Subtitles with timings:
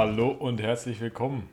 [0.00, 1.50] Hallo und herzlich willkommen.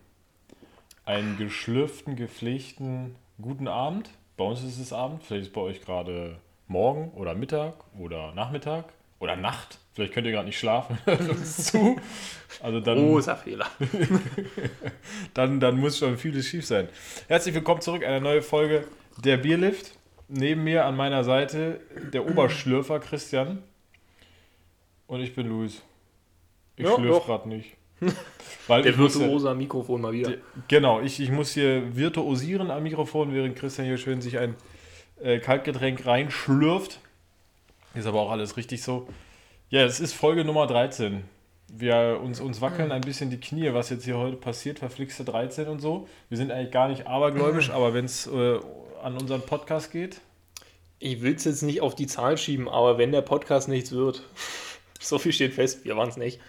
[1.03, 4.09] Einen geschlürften, gepflegten guten Abend.
[4.37, 8.33] Bei uns ist es Abend, vielleicht ist es bei euch gerade Morgen oder Mittag oder
[8.35, 8.85] Nachmittag
[9.19, 9.79] oder Nacht.
[9.91, 10.97] Vielleicht könnt ihr gerade nicht schlafen.
[11.43, 11.97] zu.
[12.61, 13.67] Also dann, Großer Fehler.
[15.33, 16.87] dann, dann muss schon vieles schief sein.
[17.27, 18.85] Herzlich willkommen zurück, eine neue Folge
[19.25, 19.91] der Bierlift.
[20.29, 21.81] Neben mir an meiner Seite
[22.13, 23.61] der Oberschlürfer Christian.
[25.05, 25.81] Und ich bin Luis.
[26.77, 27.25] Ich Ja, schlürf doch.
[27.25, 27.76] gerade nicht.
[28.67, 30.33] Weil Der virtuose am Mikrofon mal wieder.
[30.67, 34.55] Genau, ich, ich muss hier virtuosieren am Mikrofon, während Christian hier schön sich ein
[35.21, 36.99] äh, Kaltgetränk reinschlürft.
[37.95, 39.07] Ist aber auch alles richtig so.
[39.69, 41.23] Ja, es ist Folge Nummer 13.
[41.69, 45.67] Wir uns, uns wackeln ein bisschen die Knie, was jetzt hier heute passiert, verflixte 13
[45.67, 46.07] und so.
[46.29, 48.59] Wir sind eigentlich gar nicht abergläubisch, aber wenn es äh,
[49.01, 50.21] an unseren Podcast geht,
[50.99, 54.23] Ich will es jetzt nicht auf die Zahl schieben, aber wenn der Podcast nichts wird,
[54.99, 56.39] so viel steht fest, wir waren es nicht.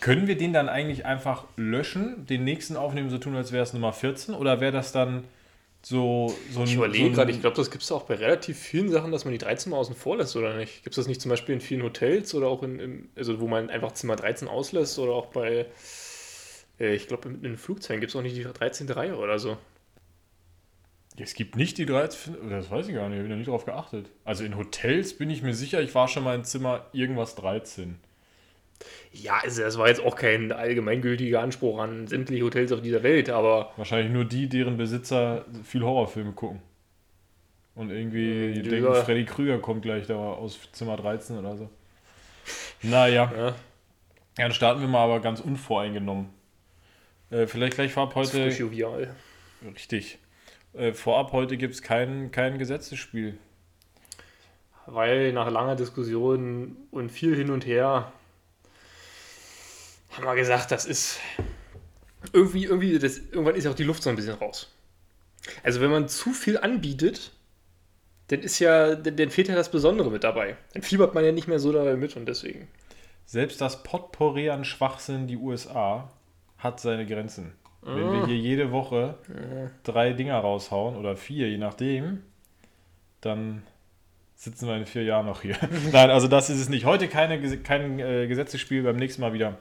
[0.00, 3.72] Können wir den dann eigentlich einfach löschen, den nächsten aufnehmen, so tun, als wäre es
[3.72, 4.34] Nummer 14?
[4.34, 5.24] Oder wäre das dann
[5.82, 6.62] so, so.
[6.64, 9.10] Ich so überlege ein- gerade, ich glaube, das gibt es auch bei relativ vielen Sachen,
[9.10, 10.84] dass man die 13 mal außen vor lässt, oder nicht?
[10.84, 13.48] Gibt es das nicht zum Beispiel in vielen Hotels oder auch in, in also wo
[13.48, 15.66] man einfach Zimmer 13 auslässt oder auch bei,
[16.78, 18.88] äh, ich glaube, in, in Flugzeugen gibt es auch nicht die 13.
[18.90, 19.56] Reihe oder so.
[21.18, 23.66] Es gibt nicht die 13, das weiß ich gar nicht, ich habe da nicht drauf
[23.66, 24.06] geachtet.
[24.24, 27.98] Also in Hotels bin ich mir sicher, ich war schon mal in Zimmer irgendwas 13.
[29.12, 33.28] Ja, also das war jetzt auch kein allgemeingültiger Anspruch an sämtliche Hotels auf dieser Welt,
[33.30, 36.60] aber Wahrscheinlich nur die, deren Besitzer viel Horrorfilme gucken.
[37.74, 38.62] Und irgendwie Ja.
[38.62, 41.70] denken, Freddy Krüger kommt gleich da aus Zimmer 13 oder so.
[42.82, 43.54] Naja, ja, ja,
[44.36, 46.28] dann starten wir mal aber ganz unvoreingenommen.
[47.30, 48.48] Äh, vielleicht gleich vorab das ist heute.
[48.48, 49.14] jovial.
[49.74, 50.18] Richtig.
[50.74, 53.38] Äh, vorab heute gibt es kein, kein Gesetzesspiel.
[54.86, 58.12] Weil nach langer Diskussion und viel hin und her
[60.12, 61.18] haben wir gesagt, das ist
[62.32, 64.70] irgendwie, irgendwie, das, irgendwann ist ja auch die Luft so ein bisschen raus.
[65.62, 67.32] Also wenn man zu viel anbietet,
[68.28, 70.56] dann ist ja, dann, dann fehlt ja das Besondere mit dabei.
[70.72, 72.68] Dann fiebert man ja nicht mehr so dabei mit und deswegen.
[73.26, 76.10] Selbst das Potpourri an Schwachsinn, die USA,
[76.58, 77.52] hat seine Grenzen.
[77.82, 78.12] Wenn Ah.
[78.12, 79.16] wir hier jede Woche
[79.82, 82.22] drei Dinger raushauen oder vier, je nachdem,
[83.20, 83.64] dann
[84.42, 85.56] sitzen wir in vier Jahren noch hier.
[85.92, 86.84] Nein, also das ist es nicht.
[86.84, 89.56] Heute keine, kein äh, Gesetzesspiel, beim nächsten Mal wieder.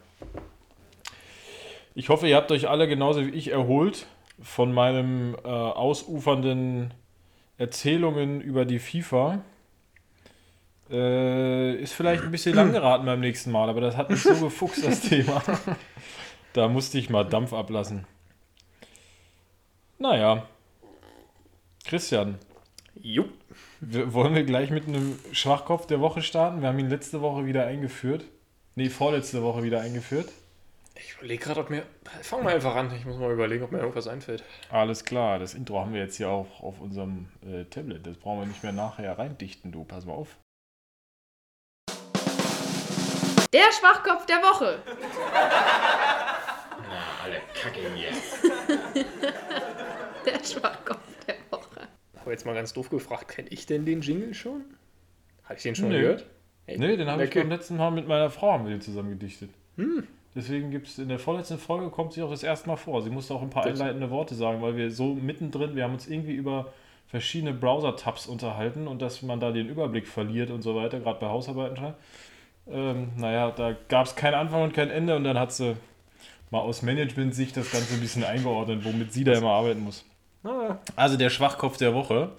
[1.94, 4.08] Ich hoffe, ihr habt euch alle genauso wie ich erholt
[4.42, 6.96] von meinem äh, ausufernden
[7.60, 9.44] Erzählungen über die FIFA.
[10.90, 14.34] Äh, ist vielleicht ein bisschen lang geraten beim nächsten Mal, aber das hat mich so
[14.46, 15.44] gefuchst, das Thema.
[16.54, 18.08] Da musste ich mal Dampf ablassen.
[20.00, 20.48] Naja.
[21.86, 22.40] Christian,
[22.96, 23.41] Jupp.
[23.82, 26.62] Wir, wollen wir gleich mit einem Schwachkopf der Woche starten?
[26.62, 28.26] Wir haben ihn letzte Woche wieder eingeführt.
[28.76, 30.30] Nee, vorletzte Woche wieder eingeführt.
[30.96, 31.84] Ich überlege gerade, ob mir.
[32.22, 32.94] Fangen wir einfach an.
[32.96, 34.44] Ich muss mal überlegen, ob mir irgendwas einfällt.
[34.70, 38.06] Alles klar, das Intro haben wir jetzt hier auch auf unserem äh, Tablet.
[38.06, 39.84] Das brauchen wir nicht mehr nachher reindichten, du.
[39.84, 40.38] Pass mal auf.
[43.52, 44.80] Der Schwachkopf der Woche.
[47.24, 48.12] Alle Kacke hier.
[50.26, 51.01] Der Schwachkopf.
[52.32, 54.62] Aber jetzt mal ganz doof gefragt, kenne ich denn den Jingle schon?
[55.44, 56.00] Hatte ich den schon Nö.
[56.00, 56.26] gehört?
[56.66, 59.10] Ey, Nee, den habe ich beim letzten Mal mit meiner Frau haben wir den zusammen
[59.10, 59.50] gedichtet.
[60.34, 63.02] Deswegen gibt es in der vorletzten Folge kommt sie auch das erste Mal vor.
[63.02, 65.92] Sie musste auch ein paar Das- einleitende Worte sagen, weil wir so mittendrin, wir haben
[65.92, 66.72] uns irgendwie über
[67.08, 71.28] verschiedene Browser-Tabs unterhalten und dass man da den Überblick verliert und so weiter, gerade bei
[71.28, 71.94] Hausarbeiten schon.
[72.72, 75.76] Ähm, naja, da gab es keinen Anfang und kein Ende und dann hat sie
[76.50, 80.06] mal aus Management-Sicht das Ganze ein bisschen eingeordnet, womit sie da immer arbeiten muss.
[80.44, 82.30] Ah, Also der Schwachkopf der Woche.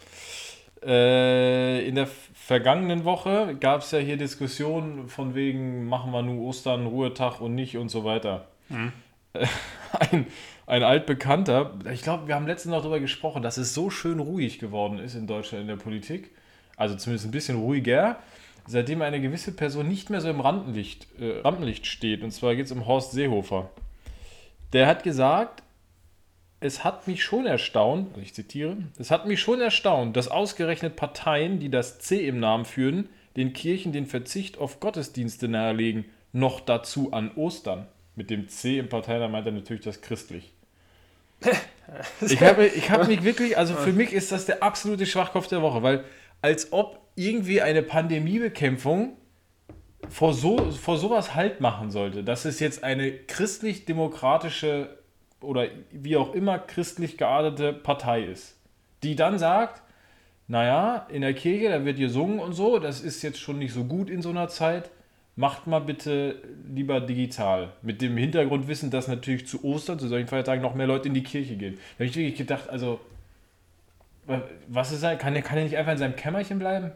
[0.85, 6.43] Äh, in der vergangenen Woche gab es ja hier Diskussionen von wegen, machen wir nur
[6.49, 8.47] Ostern, Ruhetag und nicht und so weiter.
[9.33, 9.47] Äh,
[9.99, 10.27] Ein,
[10.67, 14.59] ein altbekannter, ich glaube, wir haben letztens noch darüber gesprochen, dass es so schön ruhig
[14.59, 16.31] geworden ist in Deutschland in der Politik.
[16.79, 18.17] Also zumindest ein bisschen ruhiger,
[18.67, 22.23] seitdem eine gewisse Person nicht mehr so im Rampenlicht, äh, Rampenlicht steht.
[22.23, 23.69] Und zwar geht es um Horst Seehofer.
[24.73, 25.62] Der hat gesagt,
[26.63, 31.59] es hat mich schon erstaunt, ich zitiere, es hat mich schon erstaunt, dass ausgerechnet Parteien,
[31.59, 37.13] die das C im Namen führen, den Kirchen den Verzicht auf Gottesdienste nahelegen, noch dazu
[37.13, 37.87] an Ostern.
[38.15, 40.53] Mit dem C im Parteinamen meint er natürlich das christlich.
[42.23, 45.61] Ich habe, ich habe mich wirklich, also für mich ist das der absolute Schwachkopf der
[45.61, 46.05] Woche, weil
[46.41, 49.17] als ob irgendwie eine Pandemiebekämpfung
[50.09, 55.02] vor, so, vor sowas Halt machen sollte, dass es jetzt eine christlich-demokratische
[55.43, 58.57] oder wie auch immer christlich geartete Partei ist,
[59.03, 59.83] die dann sagt,
[60.49, 63.85] naja, in der Kirche, da wird gesungen und so, das ist jetzt schon nicht so
[63.85, 64.91] gut in so einer Zeit,
[65.37, 66.37] macht mal bitte
[66.69, 67.73] lieber digital.
[67.83, 71.23] Mit dem Hintergrundwissen, dass natürlich zu Ostern, zu solchen Feiertagen, noch mehr Leute in die
[71.23, 71.75] Kirche gehen.
[71.75, 73.01] Da habe ich wirklich gedacht, also,
[74.69, 75.17] was ist er?
[75.17, 76.93] Kann kann er nicht einfach in seinem Kämmerchen bleiben?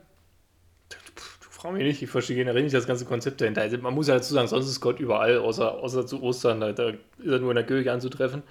[1.66, 3.62] Du frag mich nicht, ich verstehe generell nicht das ganze Konzept dahinter.
[3.62, 6.60] Also man muss ja dazu sagen, sonst ist Gott überall, außer, außer zu Ostern.
[6.60, 8.44] Da, da ist er nur in der Kirche anzutreffen.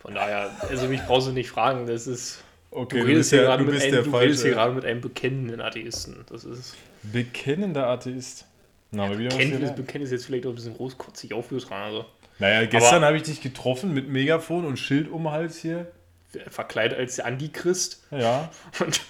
[0.00, 2.42] Von daher, also mich brauchst du nicht fragen, das ist.
[2.70, 6.24] Okay, du redest, hier, gerade mit einem, du redest hier gerade mit einem bekennenden Atheisten.
[6.30, 6.74] Das ist.
[7.02, 8.46] Bekennender Atheist.
[8.92, 11.84] Na, wieder Bekenntnis, Bekenntnis ist jetzt vielleicht auch ein bisschen großkotzig aufgetragen.
[11.84, 12.06] Also.
[12.38, 15.86] Naja, gestern habe ich dich getroffen mit Megafon und Schild um den Hals hier.
[16.48, 18.06] Verkleidet als der Antichrist.
[18.10, 18.50] Ja.
[18.80, 19.02] Und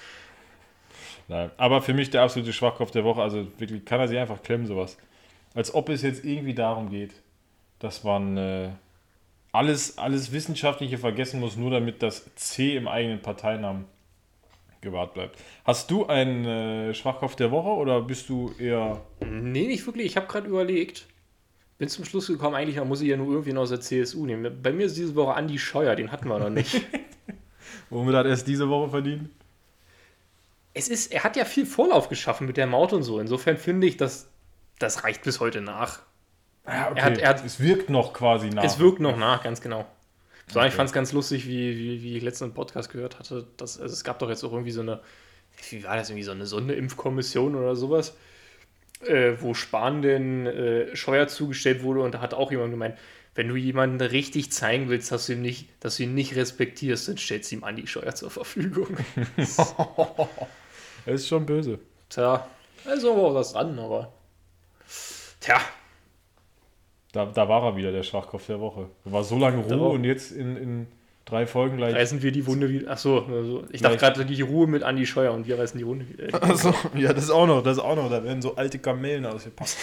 [1.33, 3.23] Nein, aber für mich der absolute Schwachkopf der Woche.
[3.23, 4.99] Also wirklich, kann er sich einfach klemmen, sowas.
[5.55, 7.15] Als ob es jetzt irgendwie darum geht,
[7.79, 8.69] dass man äh,
[9.51, 13.87] alles, alles Wissenschaftliche vergessen muss, nur damit das C im eigenen Parteinamen
[14.83, 15.39] gewahrt bleibt.
[15.65, 19.01] Hast du einen äh, Schwachkopf der Woche oder bist du eher.
[19.21, 20.05] Nee, nicht wirklich.
[20.05, 21.07] Ich habe gerade überlegt.
[21.79, 24.61] Bin zum Schluss gekommen, eigentlich muss ich ja nur irgendwie aus der CSU nehmen.
[24.63, 26.83] Bei mir ist diese Woche Andi Scheuer, den hatten wir noch nicht.
[27.91, 29.31] Womit hat er es diese Woche verdient?
[30.75, 33.21] Es ist, er hat ja viel Vorlauf geschaffen mit der Maut und so.
[33.21, 34.29] Insofern finde ich, dass
[34.79, 36.01] das reicht bis heute nach.
[36.67, 36.99] Ja, okay.
[36.99, 38.65] er hat, er hat, es wirkt noch quasi nach.
[38.65, 39.87] Es wirkt noch nach, ganz genau.
[40.49, 40.69] So, okay.
[40.69, 43.47] Ich fand es ganz lustig, wie, wie, wie ich letztens Podcast gehört hatte.
[43.57, 45.01] Dass, also es gab doch jetzt auch irgendwie so eine,
[45.71, 48.17] wie war das, irgendwie so eine Sonderimpfkommission oder sowas,
[49.07, 52.99] äh, wo Spahn den äh, Scheuer zugestellt wurde und da hat auch jemand gemeint,
[53.35, 57.09] wenn du jemanden richtig zeigen willst, dass du ihn nicht, dass du ihn nicht respektierst,
[57.09, 58.97] dann stellst du ihm an die Scheuer zur Verfügung.
[61.07, 61.79] das ist schon böse.
[62.09, 62.47] Tja,
[62.85, 64.13] also war was dran, aber.
[65.41, 65.61] Tja,
[67.13, 68.89] da, da war er wieder, der Schwachkopf der Woche.
[69.05, 70.87] War so lange Ruhe und jetzt in, in
[71.27, 71.95] drei Folgen gleich.
[71.95, 72.91] Reißen wir die Wunde wieder.
[72.91, 76.09] Achso, also ich dachte gerade die Ruhe mit Andi Scheuer und wir reißen die Wunde
[76.09, 76.43] wieder.
[76.43, 78.09] Achso, ja, das ist auch noch, das ist auch noch.
[78.11, 79.77] Da werden so alte Kamellen ausgepackt.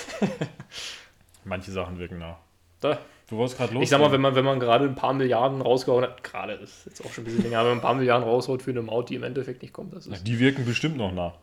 [1.46, 2.38] Manche Sachen wirken nach.
[2.82, 2.98] Da.
[3.30, 3.84] Du wolltest gerade los.
[3.84, 6.86] Ich sag mal, wenn man, wenn man gerade ein paar Milliarden rausgehauen hat, gerade, ist
[6.86, 8.82] jetzt auch schon ein bisschen länger, aber wenn man ein paar Milliarden raushaut für eine
[8.82, 10.28] Maut, die im Endeffekt nicht kommt, das ist.
[10.28, 11.34] Die wirken bestimmt noch nach.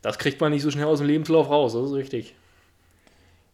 [0.00, 2.34] Das kriegt man nicht so schnell aus dem Lebenslauf raus, das ist richtig.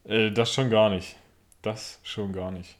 [0.04, 1.16] Äh, das schon gar nicht.
[1.62, 2.76] Das schon gar nicht.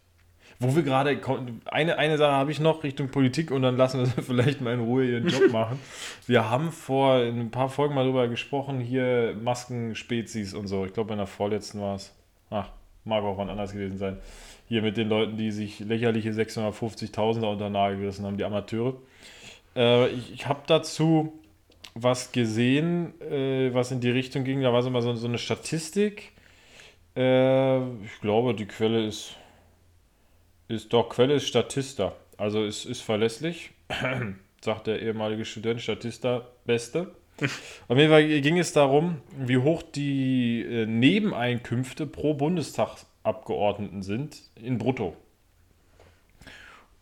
[0.59, 1.21] Wo wir gerade,
[1.65, 4.75] eine, eine Sache habe ich noch Richtung Politik und dann lassen wir sie vielleicht mal
[4.75, 5.79] in Ruhe ihren Job machen.
[6.27, 10.85] Wir haben vor ein paar Folgen mal darüber gesprochen, hier Maskenspezies und so.
[10.85, 12.15] Ich glaube, in der vorletzten war es.
[12.51, 12.69] Ach,
[13.05, 14.19] mag auch wann anders gewesen sein.
[14.69, 18.95] Hier mit den Leuten, die sich lächerliche 650.000er unter Nagel gerissen haben, die Amateure.
[19.77, 21.33] Äh, ich ich habe dazu
[21.95, 24.63] was gesehen, äh, was in die Richtung ging.
[24.63, 26.33] Da war so mal so, so eine Statistik
[27.17, 29.37] äh, ich glaube, die Quelle ist,
[30.69, 32.15] ist doch, Quelle ist Statista.
[32.37, 33.71] Also es ist verlässlich,
[34.61, 37.15] sagt der ehemalige Student, Statista, beste.
[37.89, 42.35] Auf jeden Fall ging es darum, wie hoch die äh, Nebeneinkünfte pro
[43.25, 45.17] Bundestagsabgeordneten sind in Brutto.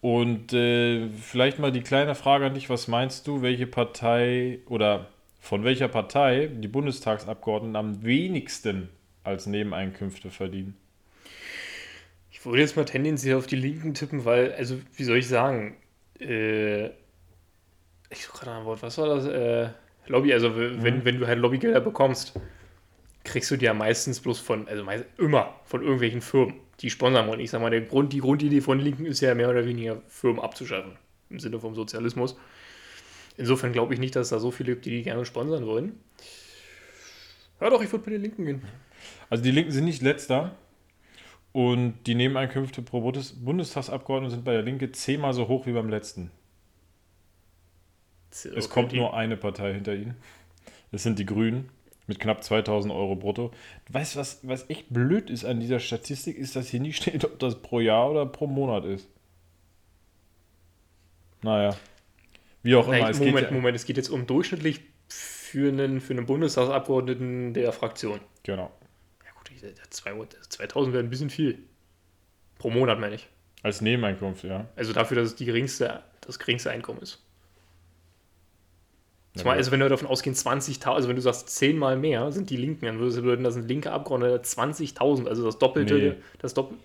[0.00, 5.08] Und äh, vielleicht mal die kleine Frage an dich, was meinst du, welche Partei oder
[5.40, 8.88] von welcher Partei die Bundestagsabgeordneten am wenigsten
[9.22, 10.76] als Nebeneinkünfte verdienen.
[12.30, 15.76] Ich würde jetzt mal tendenziell auf die Linken tippen, weil, also, wie soll ich sagen,
[16.18, 16.86] äh,
[18.10, 19.26] ich suche gerade ein Wort, was war das?
[19.26, 19.68] Äh,
[20.06, 21.04] Lobby, also wenn, mhm.
[21.04, 22.34] wenn du halt Lobbygelder bekommst,
[23.24, 27.26] kriegst du die ja meistens bloß von, also meist, immer von irgendwelchen Firmen, die sponsern
[27.28, 27.40] wollen.
[27.40, 30.40] Ich sag mal, der Grund, die Grundidee von Linken ist ja mehr oder weniger Firmen
[30.40, 30.92] abzuschaffen,
[31.30, 32.36] im Sinne vom Sozialismus.
[33.36, 35.98] Insofern glaube ich nicht, dass es da so viele gibt, die die gerne sponsern wollen.
[37.60, 38.62] Ja doch, ich würde mit den Linken gehen.
[39.30, 40.56] Also die Linken sind nicht letzter.
[41.52, 46.30] Und die Nebeneinkünfte pro Bundestagsabgeordneten sind bei der Linke zehnmal so hoch wie beim letzten.
[48.30, 48.54] Okay.
[48.56, 50.16] Es kommt nur eine Partei hinter ihnen.
[50.90, 51.68] Das sind die Grünen
[52.12, 53.52] mit knapp 2000 Euro brutto.
[53.86, 57.24] Du weißt, was, was echt blöd ist an dieser Statistik, ist, dass hier nicht steht,
[57.24, 59.08] ob das pro Jahr oder pro Monat ist.
[61.42, 61.74] Naja.
[62.62, 63.10] Wie auch immer.
[63.10, 67.72] Es Moment, ja Moment, es geht jetzt um durchschnittlich für einen, für einen Bundestagsabgeordneten der
[67.72, 68.20] Fraktion.
[68.42, 68.70] Genau.
[69.90, 71.58] 2000 wäre ein bisschen viel.
[72.58, 73.28] Pro Monat, meine ich.
[73.62, 74.68] Als Nebeneinkunft, ja.
[74.76, 77.24] Also dafür, dass es die geringste, das geringste Einkommen ist.
[79.34, 82.30] Ja, Zumal, also wenn wir davon ausgehen, 20.000, also wenn du sagst 10 mal mehr
[82.32, 86.14] sind die Linken, dann würde bedeuten, das sind linke Abgeordnete 20.000, also das Doppelte, nee.
[86.38, 86.76] das Doppel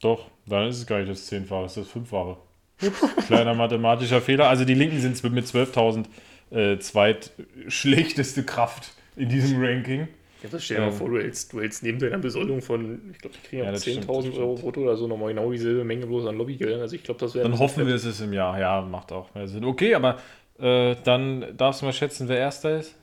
[0.00, 2.38] Doch, dann ist es gar nicht das Zehnfache, das ist das Fünffache.
[3.26, 4.48] Kleiner mathematischer Fehler.
[4.48, 6.04] Also die Linken sind mit 12.000
[6.50, 10.08] äh, zweitschlechteste Kraft in diesem Ranking.
[10.42, 13.10] Ja, das stell dir ähm, mal vor, du hältst, du hältst neben deiner Besoldung von,
[13.10, 16.26] ich glaube, die kriegen ja, 10.000 Euro brutto oder so nochmal genau dieselbe Menge bloß
[16.26, 16.80] an Lobbygeldern.
[16.80, 17.48] Also ich glaube, das wäre.
[17.48, 18.58] Dann hoffen wir, es ist im Jahr.
[18.58, 19.64] Ja, macht auch mehr Sinn.
[19.64, 20.18] Okay, aber
[20.58, 22.96] äh, dann darfst du mal schätzen, wer Erster ist.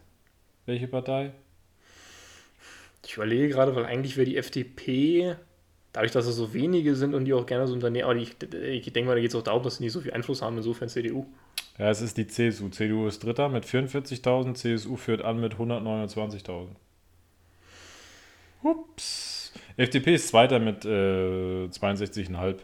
[0.65, 1.31] Welche Partei?
[3.05, 5.35] Ich überlege gerade, weil eigentlich wäre die FDP,
[5.91, 8.93] dadurch, dass es so wenige sind und die auch gerne so Unternehmen, aber ich, ich
[8.93, 10.87] denke mal, da geht es auch darum, dass sie nicht so viel Einfluss haben, insofern
[10.87, 11.25] CDU.
[11.77, 12.69] Ja, es ist die CSU.
[12.69, 16.67] CDU ist Dritter mit 44.000, CSU führt an mit 129.000.
[18.63, 19.53] Ups.
[19.77, 22.57] FDP ist Zweiter mit äh, 62,5.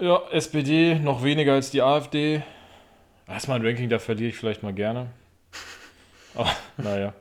[0.00, 2.42] Ja, SPD noch weniger als die AfD.
[3.26, 5.10] Das ist mal ein Ranking, da verliere ich vielleicht mal gerne.
[6.34, 7.14] Aber, naja.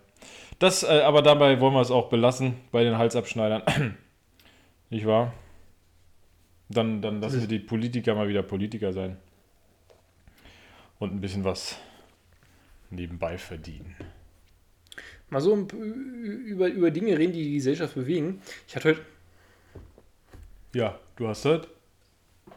[0.60, 3.64] Das, äh, aber dabei wollen wir es auch belassen bei den Halsabschneidern.
[4.90, 5.34] Nicht wahr?
[6.70, 9.18] Dann, dann lassen wir die Politiker mal wieder Politiker sein.
[11.00, 11.78] Und ein bisschen was
[12.90, 13.96] nebenbei verdienen.
[15.34, 15.68] Mal so
[16.46, 18.40] über, über Dinge reden, die die Gesellschaft bewegen.
[18.68, 19.02] Ich hatte heute,
[20.76, 21.62] Ja, du hast das.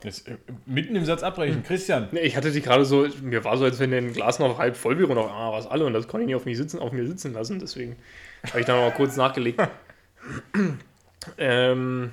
[0.05, 1.63] Jetzt äh, mitten im Satz abbrechen.
[1.63, 2.09] Christian.
[2.13, 4.77] nee, ich hatte die gerade so, mir war so, als wenn ein Glas noch halb
[4.77, 6.79] voll wäre und noch ah, was alle und das konnte ich nicht auf, mich sitzen,
[6.79, 7.97] auf mir sitzen lassen, deswegen
[8.47, 9.59] habe ich da mal kurz nachgelegt.
[11.39, 12.13] ähm,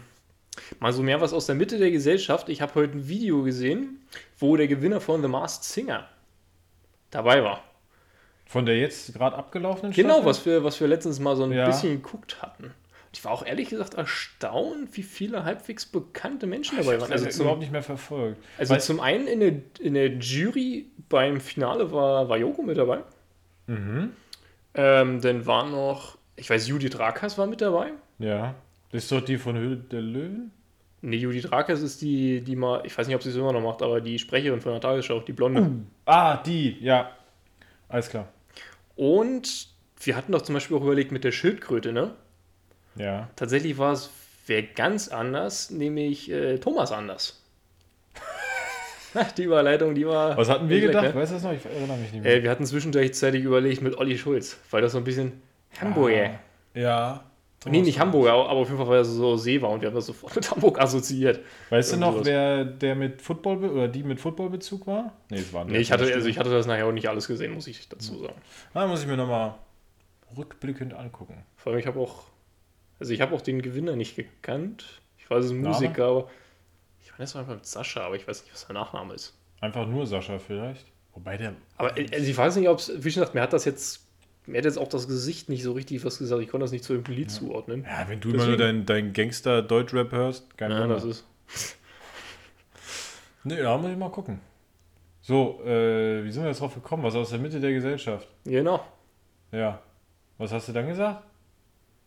[0.80, 2.48] mal so mehr was aus der Mitte der Gesellschaft.
[2.48, 4.00] Ich habe heute ein Video gesehen,
[4.40, 6.08] wo der Gewinner von The Masked Singer
[7.12, 7.66] dabei war.
[8.54, 10.26] Von der jetzt gerade abgelaufenen Genau, Staffel?
[10.30, 11.66] was wir, was wir letztens mal so ein Ja.
[11.66, 12.72] bisschen geguckt hatten.
[13.12, 17.12] Ich war auch ehrlich gesagt erstaunt, wie viele halbwegs bekannte Menschen Ich dabei waren.
[17.12, 18.38] also zum, überhaupt nicht mehr verfolgt.
[18.60, 22.78] also Weißt- zum einen in der, in der Jury beim Finale war, war Joko mit
[22.78, 23.00] dabei.
[23.66, 24.12] Mhm.
[24.76, 27.92] Ähm, dann war noch, ich weiß, Judith Rakas war mit dabei.
[28.20, 28.54] Ja.
[28.92, 30.52] Das ist doch die von Höhle der Löwen?
[31.02, 33.62] Nee, Judith Rakas ist die, die mal, ich weiß nicht, ob sie es immer noch
[33.62, 35.70] macht, aber die Sprecherin von der Tagesschau, die Blonde.
[36.06, 37.10] Ah, die, ja.
[37.90, 38.28] Alles klar.
[38.96, 39.68] Und
[40.02, 42.16] wir hatten doch zum Beispiel auch überlegt mit der Schildkröte, ne?
[42.96, 43.30] Ja.
[43.36, 44.10] Tatsächlich war es
[44.46, 47.42] wer ganz anders, nämlich äh, Thomas anders.
[49.38, 50.38] die Überleitung, die war.
[50.38, 51.14] Was hatten wir gedacht?
[51.14, 51.16] ne?
[51.16, 51.54] Weißt du das noch?
[51.54, 52.36] Ich erinnere mich nicht mehr.
[52.36, 55.42] äh, wir hatten zwischenzeitlich überlegt mit Olli Schulz, weil das so ein bisschen
[55.80, 56.40] Hamburger.
[56.76, 57.24] Ah, ja.
[57.66, 59.96] Nee, nicht Hamburger, aber auf jeden Fall, weil er so See war und wir haben
[59.96, 61.40] das sofort mit Hamburg assoziiert.
[61.70, 62.26] Weißt du noch, sowas.
[62.26, 65.14] wer der mit Football oder die mit Footballbezug war?
[65.30, 67.54] Nee, es war Nee, ich hatte, also ich hatte das nachher auch nicht alles gesehen,
[67.54, 68.36] muss ich dazu sagen.
[68.74, 69.56] Ah, muss ich mir nochmal
[70.38, 71.44] rückblickend angucken.
[71.56, 72.24] Vor allem, ich habe auch,
[73.00, 75.02] also ich habe auch den Gewinner nicht gekannt.
[75.18, 75.62] Ich weiß, es ist ein?
[75.62, 76.30] Musiker, aber
[77.04, 79.38] ich meine, es war einfach mit Sascha, aber ich weiß nicht, was sein Nachname ist.
[79.62, 80.86] Einfach nur Sascha vielleicht.
[81.14, 81.54] Wobei der.
[81.78, 84.03] Aber äh, also ich weiß nicht, ob es, wie schon gesagt, mir hat das jetzt,
[84.46, 86.42] mir hat jetzt auch das Gesicht nicht so richtig was gesagt.
[86.42, 87.84] Ich konnte das nicht zu irgendeinem Lied zuordnen.
[87.84, 90.96] Ja, wenn du immer nur Deswegen- dein, Gangster-Deutschrap hörst, kein Ja, Wunder.
[90.96, 91.26] das ist.
[93.46, 94.40] Nee, da muss ich mal gucken.
[95.22, 97.04] So, äh, wie sind wir jetzt drauf gekommen?
[97.04, 98.28] Was aus der Mitte der Gesellschaft?
[98.46, 98.86] Genau.
[99.52, 99.82] Ja.
[100.38, 101.24] Was hast du dann gesagt?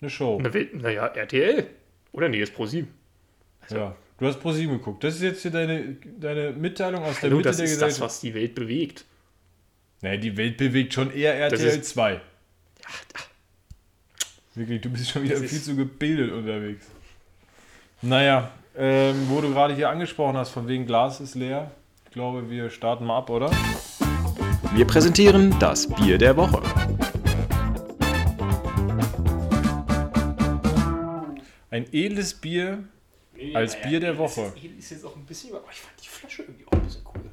[0.00, 0.40] Eine Show.
[0.42, 1.66] Na, Naja, RTL.
[2.12, 2.88] Oder nee, ist Pro 7.
[3.70, 3.94] Ja.
[4.18, 5.04] Du hast ProSieben geguckt.
[5.04, 7.88] Das ist jetzt hier deine, deine Mitteilung aus der Hallo, Mitte das der ist das,
[7.88, 8.00] Gesellschaft.
[8.00, 9.04] was die Welt bewegt.
[10.02, 12.20] Nee, die Welt bewegt schon eher RTL ist- 2.
[14.54, 16.86] Wirklich, du bist schon wieder viel zu gebildet unterwegs.
[18.00, 21.70] Naja, ähm, wo du gerade hier angesprochen hast, von wegen Glas ist leer.
[22.06, 23.50] Ich glaube, wir starten mal ab, oder?
[24.74, 26.62] Wir präsentieren das Bier der Woche.
[31.70, 32.84] Ein edles Bier
[33.54, 34.52] als Bier der Woche.
[34.56, 37.02] Ist, ist jetzt auch ein bisschen, aber ich fand die Flasche irgendwie auch ein bisschen
[37.14, 37.30] cool.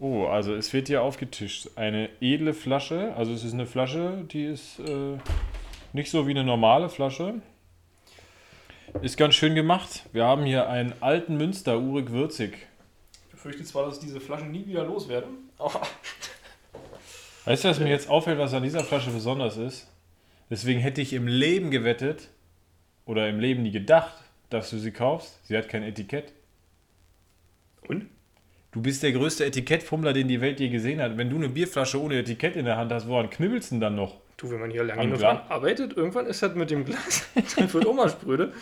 [0.00, 1.68] Oh, also es wird hier aufgetischt.
[1.76, 3.14] Eine edle Flasche.
[3.16, 5.18] Also es ist eine Flasche, die ist äh,
[5.92, 7.42] nicht so wie eine normale Flasche.
[9.02, 10.06] Ist ganz schön gemacht.
[10.12, 12.66] Wir haben hier einen alten Münster, urig würzig.
[13.26, 15.28] Ich befürchte zwar, dass ich diese Flaschen nie wieder loswerde,
[15.58, 15.82] aber
[17.44, 19.86] Weißt du, was mir jetzt auffällt, was an dieser Flasche besonders ist?
[20.48, 22.28] Deswegen hätte ich im Leben gewettet
[23.04, 24.14] oder im Leben nie gedacht,
[24.48, 25.38] dass du sie kaufst.
[25.46, 26.32] Sie hat kein Etikett.
[27.86, 28.08] Und?
[28.72, 31.16] Du bist der größte Etikettfummler, den die Welt je gesehen hat.
[31.16, 33.96] Wenn du eine Bierflasche ohne Etikett in der Hand hast, woran knibbelst du denn dann
[33.96, 34.18] noch?
[34.36, 37.26] Du, wenn man hier lange Am genug dran arbeitet, irgendwann ist das mit dem Glas,
[37.56, 38.52] dann wird Oma spröde.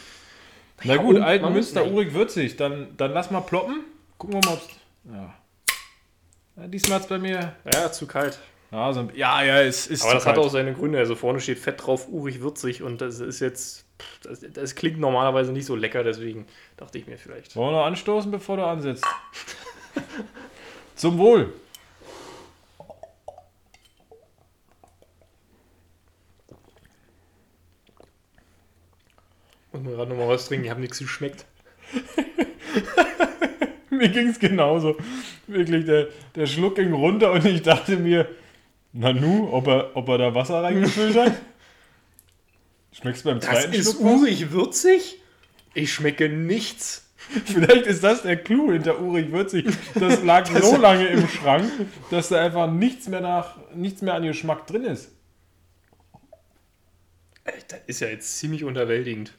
[0.82, 2.56] Na Ja, gut, alten Münster, urig würzig.
[2.56, 3.84] Dann, dann lass mal ploppen.
[4.16, 4.68] Gucken wir mal, ob's.
[5.04, 5.34] Ja.
[6.56, 7.52] ja diesmal hat's bei mir.
[7.72, 8.38] Ja, zu kalt.
[8.70, 10.04] Ja, so ein, ja, ja, es ist.
[10.04, 10.46] Aber das hat kalt.
[10.46, 10.98] auch seine Gründe.
[10.98, 13.86] Also vorne steht Fett drauf, urig, würzig und das ist jetzt,
[14.22, 16.46] das, das klingt normalerweise nicht so lecker, deswegen
[16.76, 17.56] dachte ich mir vielleicht.
[17.56, 19.04] Wollen wir noch anstoßen, bevor du ansetzt?
[20.96, 21.52] Zum Wohl.
[29.72, 31.44] Muss man gerade nochmal was trinken, ich habe nichts geschmeckt.
[33.90, 34.96] Mir ging's genauso.
[35.46, 38.28] Wirklich, der, der Schluck ging runter und ich dachte mir,
[38.92, 41.32] Nanu, ob er, ob er da Wasser reingefüllt hat?
[42.92, 44.20] Schmeckst du beim Das zweiten ist Schluck was?
[44.20, 45.20] urig würzig?
[45.74, 47.07] Ich schmecke nichts.
[47.44, 49.66] Vielleicht ist das der Clou hinter urig würzig.
[49.94, 51.70] Das lag so lange im Schrank,
[52.10, 55.10] dass da einfach nichts mehr nach, nichts mehr an Geschmack drin ist.
[57.68, 59.32] Das ist ja jetzt ziemlich unterwältigend.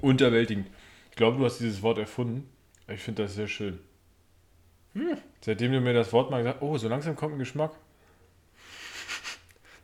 [0.00, 0.66] Unterwältigend.
[1.10, 2.48] Ich glaube, du hast dieses Wort erfunden.
[2.88, 3.78] Ich finde das sehr schön.
[5.40, 7.72] Seitdem du mir das Wort mal gesagt hast, oh, so langsam kommt ein Geschmack.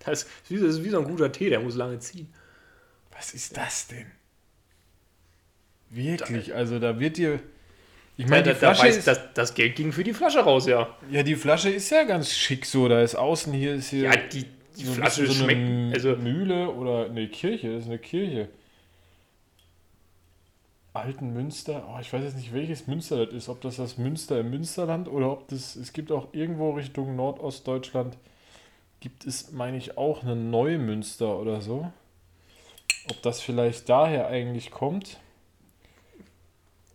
[0.00, 2.32] Das ist, wie, das ist wie so ein guter Tee, der muss lange ziehen.
[3.12, 4.10] Was ist das denn?
[5.90, 7.40] Wirklich, also da wird dir.
[8.16, 10.94] Ich meine, da, da weiß, ist, das, das Geld ging für die Flasche raus, ja.
[11.10, 12.86] ja, die Flasche ist ja ganz schick so.
[12.86, 14.44] Da ist außen hier ist hier Ja, die,
[14.78, 15.94] die so Flasche so eine schmeckt.
[15.94, 17.74] Also, Mühle oder eine Kirche.
[17.74, 18.48] Das ist eine Kirche.
[20.92, 21.88] Alten Münster.
[21.88, 23.48] Oh, ich weiß jetzt nicht, welches Münster das ist.
[23.48, 25.74] Ob das das Münster im Münsterland oder ob das.
[25.74, 28.16] Es gibt auch irgendwo Richtung Nordostdeutschland.
[29.00, 31.90] Gibt es, meine ich, auch eine Neumünster oder so.
[33.08, 35.18] Ob das vielleicht daher eigentlich kommt.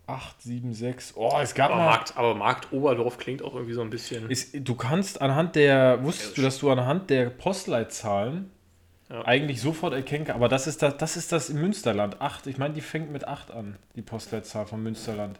[0.06, 1.16] 876.
[1.16, 1.86] Oh, es gab aber, mal.
[1.86, 4.30] Markt, aber Markt Oberdorf klingt auch irgendwie so ein bisschen.
[4.30, 8.50] Ist, du kannst anhand der, wusstest du, dass du anhand der Postleitzahlen
[9.10, 9.24] Ja.
[9.24, 12.20] eigentlich sofort erkennen kannst, aber das ist das, das ist das im Münsterland.
[12.20, 15.38] 8, ich meine, die fängt mit 8 an, die Postleitzahl vom Münsterland.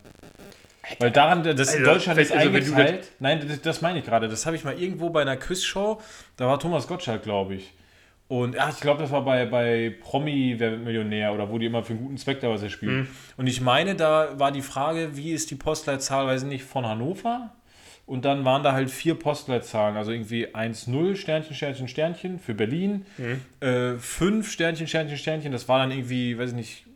[1.00, 3.08] Weil daran, das in Also, Deutschland ist also, eingeteilt.
[3.18, 4.28] Nein, das, das meine ich gerade.
[4.28, 6.00] Das habe ich mal irgendwo bei einer Quizshow,
[6.37, 7.73] da war Thomas Gottschalk, glaube ich.
[8.28, 11.66] Und ja, ich glaube, das war bei, bei Promi, wer wird Millionär oder wo die
[11.66, 13.00] immer für einen guten Zweck da was spielen.
[13.00, 13.09] Mhm.
[13.37, 16.85] Und ich meine, da war die Frage, wie ist die Postleitzahl, weiß ich nicht, von
[16.85, 17.52] Hannover?
[18.04, 23.04] Und dann waren da halt vier Postleitzahlen, also irgendwie 1-0, Sternchen, Sternchen, Sternchen für Berlin,
[23.60, 26.86] äh, 5 Sternchen, Sternchen, Sternchen, das war dann irgendwie, weiß ich nicht,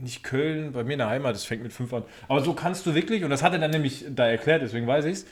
[0.00, 2.04] nicht Köln, bei mir in der Heimat, das fängt mit 5 an.
[2.28, 5.04] Aber so kannst du wirklich, und das hat er dann nämlich da erklärt, deswegen weiß
[5.04, 5.26] ich es,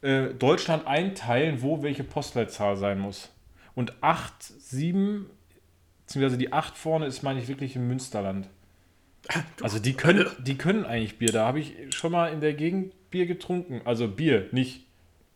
[0.00, 3.30] äh, Deutschland einteilen, wo welche Postleitzahl sein muss.
[3.78, 5.30] Und 8, 7,
[6.04, 8.48] beziehungsweise die 8 vorne ist, meine ich, wirklich im Münsterland.
[9.62, 11.30] Also die können, die können eigentlich Bier.
[11.30, 13.80] Da habe ich schon mal in der Gegend Bier getrunken.
[13.84, 14.84] Also Bier, nicht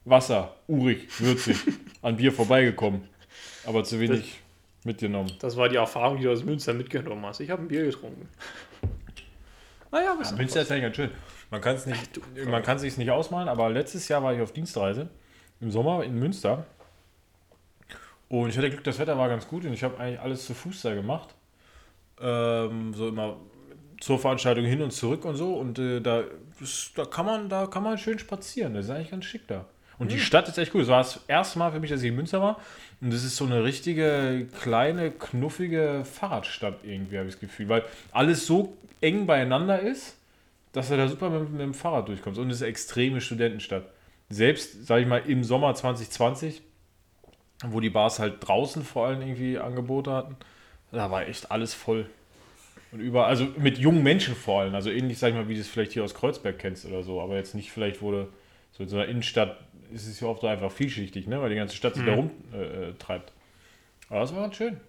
[0.05, 1.57] Wasser, urig, würzig,
[2.03, 3.03] an Bier vorbeigekommen.
[3.65, 4.41] Aber zu wenig
[4.83, 5.31] mitgenommen.
[5.39, 7.39] Das war die Erfahrung, die du aus Münster mitgenommen hast.
[7.39, 8.29] Ich habe ein Bier getrunken.
[9.93, 11.13] Naja, was Münster ist ja ganz schön.
[11.53, 14.51] Man kann es nicht, man kann sich nicht ausmalen, aber letztes Jahr war ich auf
[14.51, 15.11] Dienstreise
[15.61, 16.67] im Sommer in Münster.
[18.33, 20.55] Und ich hatte Glück, das Wetter war ganz gut und ich habe eigentlich alles zu
[20.55, 21.29] Fuß da gemacht.
[22.19, 23.37] Ähm, so immer
[24.01, 25.57] zur Veranstaltung hin und zurück und so.
[25.57, 26.25] Und äh, da,
[26.97, 28.73] da, kann man, da kann man schön spazieren.
[28.73, 29.67] Das ist eigentlich ganz schick da.
[29.99, 30.81] Und die Stadt ist echt cool.
[30.81, 32.59] Das war das erste Mal für mich, dass ich in Münster war.
[33.03, 37.69] Und das ist so eine richtige, kleine, knuffige Fahrradstadt irgendwie, habe ich das Gefühl.
[37.69, 40.17] Weil alles so eng beieinander ist,
[40.73, 42.41] dass du da super mit, mit dem Fahrrad durchkommst.
[42.41, 43.85] Und es ist eine extreme Studentenstadt.
[44.31, 46.63] Selbst, sage ich mal, im Sommer 2020,
[47.65, 50.37] wo die Bars halt draußen vor allem irgendwie Angebote hatten,
[50.91, 52.07] da war echt alles voll.
[52.91, 55.61] Und überall, also mit jungen Menschen vor allem, also ähnlich, sag ich mal, wie du
[55.61, 58.29] es vielleicht hier aus Kreuzberg kennst oder so, aber jetzt nicht vielleicht, du
[58.73, 59.59] so in so einer Innenstadt
[59.93, 62.55] ist es ja oft einfach vielschichtig, ne, weil die ganze Stadt sich da rumtreibt.
[62.55, 63.33] Äh, treibt.
[64.09, 64.81] aber das war ganz schön.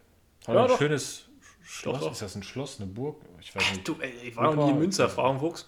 [0.47, 0.77] Hat Ja, ein doch.
[0.77, 1.25] schönes
[1.63, 1.99] Schloss.
[1.99, 2.11] doch.
[2.11, 3.17] Ist das ein Schloss, eine Burg?
[3.41, 3.87] Ich weiß nicht.
[3.87, 5.67] Du, ey, ich war noch nie in Münster, Frauenfuchs.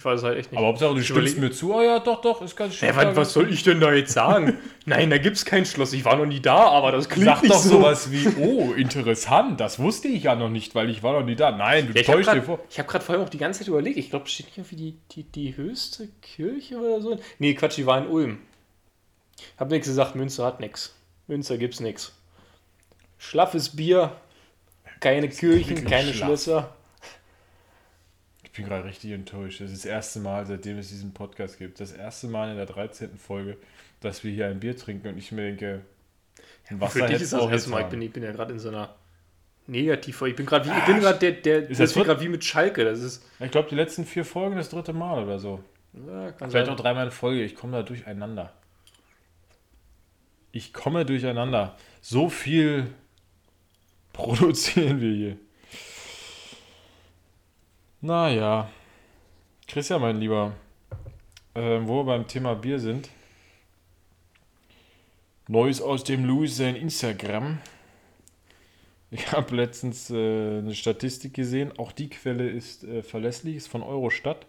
[0.00, 0.56] Ich weiß es halt echt nicht.
[0.58, 1.74] Aber Hauptsache, du Ich stimmst mir zu.
[1.74, 2.88] Oh ja, doch, doch, ist ganz schön.
[2.88, 4.56] Ey, was, was soll ich denn da jetzt sagen?
[4.86, 5.92] Nein, da gibt's kein Schloss.
[5.92, 7.68] Ich war noch nie da, aber das klingt Sag nicht doch so.
[7.68, 11.36] sowas wie, oh, interessant, das wusste ich ja noch nicht, weil ich war noch nie
[11.36, 11.50] da.
[11.50, 12.60] Nein, du Ja, ich habe täuschst dir vor.
[12.74, 13.98] gerade hab vorhin auch die ganze Zeit überlegt.
[13.98, 17.18] Ich glaube, steht nicht irgendwie die, die, die höchste Kirche oder so?
[17.38, 18.38] Nee, Quatsch, die war in Ulm.
[19.58, 20.94] Hab nichts gesagt, Münster hat nix.
[21.26, 22.14] Münster gibt's nix.
[23.18, 24.16] Schlaffes Bier,
[25.00, 26.26] keine Kirchen, keine schlaff.
[26.28, 26.76] Schlösser.
[28.50, 29.60] Ich bin gerade richtig enttäuscht.
[29.60, 32.66] Das ist das erste Mal, seitdem es diesen Podcast gibt, das erste Mal in der
[32.66, 33.16] 13.
[33.16, 33.56] Folge,
[34.00, 35.82] dass wir hier ein Bier trinken und ich mir denke,
[36.68, 37.82] ein Wasser Für dich ist das auch erste Mal.
[37.82, 38.94] Ich bin, ich bin ja gerade in so einer
[39.68, 40.20] Negativ.
[40.22, 42.84] Ich bin gerade wie, ich bin gerade der, der, Ist das das wie mit Schalke.
[42.84, 43.24] Das ist.
[43.38, 45.62] Ich glaube, die letzten vier Folgen das dritte Mal oder so.
[45.92, 46.68] Ja, Vielleicht sein.
[46.68, 47.44] auch dreimal in Folge.
[47.44, 48.52] Ich komme da durcheinander.
[50.50, 51.76] Ich komme durcheinander.
[52.00, 52.88] So viel
[54.12, 55.36] produzieren wir hier.
[58.02, 58.70] Naja.
[59.68, 60.54] Christian, mein Lieber,
[61.54, 63.10] ähm, wo wir beim Thema Bier sind.
[65.48, 67.58] Neues aus dem Louis sein Instagram.
[69.10, 70.14] Ich habe letztens äh,
[70.58, 71.78] eine Statistik gesehen.
[71.78, 74.46] Auch die Quelle ist äh, verlässlich, ist von Eurostat.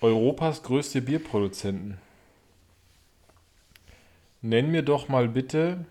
[0.00, 1.98] Europas größte Bierproduzenten.
[4.40, 5.84] Nenn mir doch mal bitte,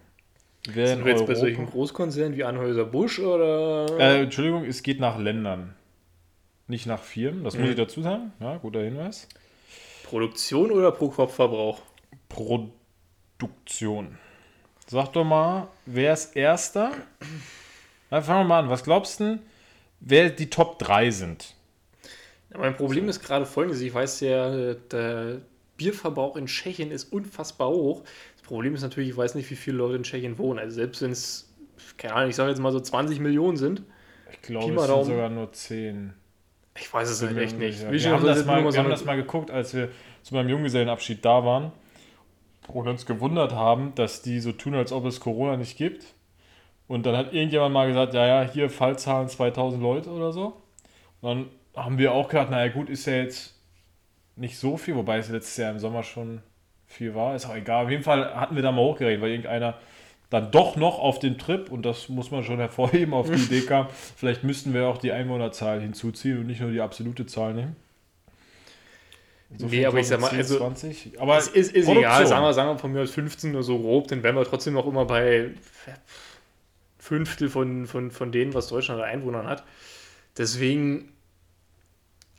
[0.67, 1.65] wer Sind in wir jetzt bei solchen.
[1.67, 3.87] Großkonzernen wie Anhäuser Busch oder?
[3.99, 5.75] Äh, Entschuldigung, es geht nach Ländern.
[6.67, 7.69] Nicht nach Firmen, das muss Mhm.
[7.71, 8.31] ich dazu sagen.
[8.39, 9.27] Ja, guter Hinweis.
[10.03, 11.81] Produktion oder pro Kopfverbrauch?
[12.29, 14.17] Produktion.
[14.87, 16.91] Sag doch mal, wer ist Erster?
[18.09, 18.69] Na, fangen wir mal an.
[18.69, 19.39] Was glaubst du,
[19.99, 21.53] wer die Top 3 sind?
[22.51, 23.81] Ja, mein Problem ist gerade folgendes.
[23.81, 25.41] Ich weiß ja, der
[25.77, 28.03] Bierverbrauch in Tschechien ist unfassbar hoch.
[28.49, 30.57] Das Problem ist natürlich, ich weiß nicht, wie viele Leute in Tschechien wohnen.
[30.57, 31.53] Also selbst wenn es
[31.97, 33.83] keine Ahnung, ich sage jetzt mal so 20 Millionen sind.
[34.31, 36.15] Ich glaube, es sind sogar nur 10.
[36.75, 37.79] Ich weiß es halt echt nicht.
[37.91, 39.89] Wie Wir, haben schon das, mal, wir so haben das mal geguckt, als wir
[40.23, 41.71] zu meinem Junggesellenabschied da waren
[42.69, 46.15] und uns gewundert haben, dass die so tun, als ob es Corona nicht gibt.
[46.87, 50.59] Und dann hat irgendjemand mal gesagt, ja, ja, hier Fallzahlen 2000 Leute oder so.
[51.21, 51.49] Und dann
[51.83, 53.61] haben wir auch gedacht, naja gut, ist ja jetzt
[54.35, 56.41] nicht so viel, wobei es letztes Jahr im Sommer schon
[56.89, 57.85] viel war, ist auch egal.
[57.85, 59.77] Auf jeden Fall hatten wir da mal hochgerechnet, weil irgendeiner
[60.29, 63.61] dann doch noch auf den Trip, und das muss man schon hervorheben, auf die Idee
[63.61, 67.75] kam, vielleicht müssten wir auch die Einwohnerzahl hinzuziehen und nicht nur die absolute Zahl nehmen.
[69.57, 71.19] Nee, aber ich sag mal, 10, also- 20.
[71.19, 73.79] Aber Es ist, ist egal, sagen wir, sagen wir von mir aus 15 oder so
[73.79, 75.49] grob, dann wären wir trotzdem noch immer bei
[76.99, 79.63] Fünftel von, von, von denen, was Deutschland an Einwohnern hat.
[80.37, 81.11] Deswegen,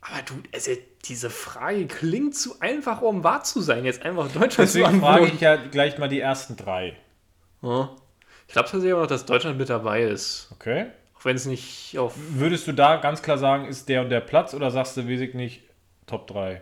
[0.01, 0.71] aber du, also
[1.05, 5.23] diese Frage klingt zu einfach, um wahr zu sein, jetzt einfach Deutschland zu Deswegen frage
[5.23, 5.35] antworten.
[5.35, 6.97] ich ja gleich mal die ersten drei.
[7.61, 7.95] Ja.
[8.47, 10.49] Ich glaube tatsächlich aber noch, dass Deutschland mit dabei ist.
[10.53, 10.87] Okay?
[11.15, 14.21] Auch wenn es nicht auf Würdest du da ganz klar sagen, ist der und der
[14.21, 15.61] Platz oder sagst du, weiß ich nicht,
[16.07, 16.61] Top 3?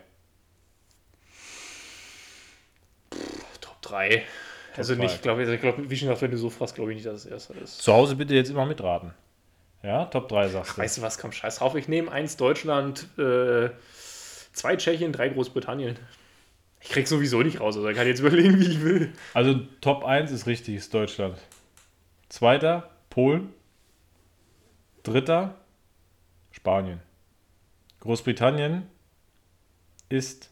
[3.60, 4.22] Top 3.
[4.76, 5.02] Also drei.
[5.02, 7.06] nicht, ich glaube, ich glaub, wie schon gesagt, wenn du so fragst, glaube ich nicht,
[7.06, 7.82] dass es erster ist.
[7.82, 9.12] Zu Hause bitte jetzt immer mitraten.
[9.82, 10.82] Ja, Top 3 sagst du.
[10.82, 11.74] Weißt du was, komm, scheiß drauf.
[11.74, 13.70] Ich nehme eins Deutschland, äh,
[14.52, 15.98] zwei Tschechien, drei Großbritannien.
[16.82, 19.12] Ich krieg sowieso nicht raus, also ich kann jetzt überlegen, wie ich will.
[19.34, 21.36] Also Top 1 ist richtig, ist Deutschland.
[22.28, 23.52] Zweiter, Polen.
[25.02, 25.54] Dritter,
[26.52, 27.00] Spanien.
[28.00, 28.86] Großbritannien
[30.08, 30.50] ist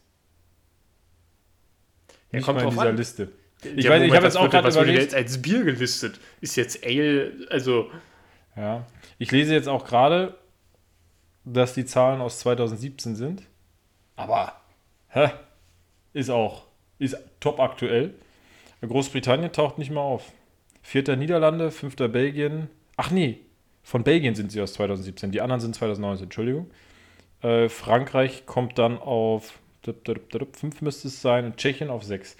[2.30, 2.96] Ja, nicht kommt mal in dieser an.
[2.96, 3.22] Liste.
[3.64, 4.98] Ja, Ich weiß, ich Moment, habe was jetzt auch gerade überlegt.
[5.02, 6.18] jetzt als Bier gelistet?
[6.40, 7.90] Ist jetzt Ale, also
[8.56, 8.86] Ja.
[9.18, 10.37] Ich lese jetzt auch gerade,
[11.44, 13.42] dass die Zahlen aus 2017 sind.
[14.16, 14.52] Aber
[15.09, 15.31] hä,
[16.12, 18.14] ist auch ist top aktuell.
[18.81, 20.33] Großbritannien taucht nicht mehr auf.
[20.83, 22.68] Vierter Niederlande, fünfter Belgien.
[22.96, 23.40] Ach nee,
[23.83, 25.33] von Belgien sind sie aus 2017.
[25.33, 26.70] Die anderen sind 2019, Entschuldigung.
[27.42, 32.37] Äh, Frankreich kommt dann auf 5 müsste es sein und Tschechien auf 6.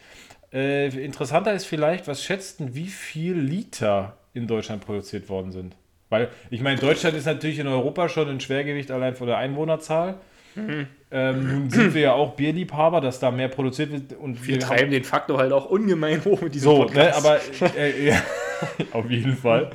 [0.53, 5.77] Äh, interessanter ist vielleicht, was schätzt denn, wie viel Liter in Deutschland produziert worden sind?
[6.11, 10.17] Weil, ich meine, Deutschland ist natürlich in Europa schon ein Schwergewicht allein von der Einwohnerzahl.
[11.11, 14.15] Ähm, nun sind wir ja auch Bierliebhaber, dass da mehr produziert wird.
[14.15, 17.27] Und wir haben- treiben den Faktor halt auch ungemein hoch mit diesem so, ne, Podcast.
[17.63, 18.23] aber äh, ja,
[18.93, 19.71] auf jeden Fall.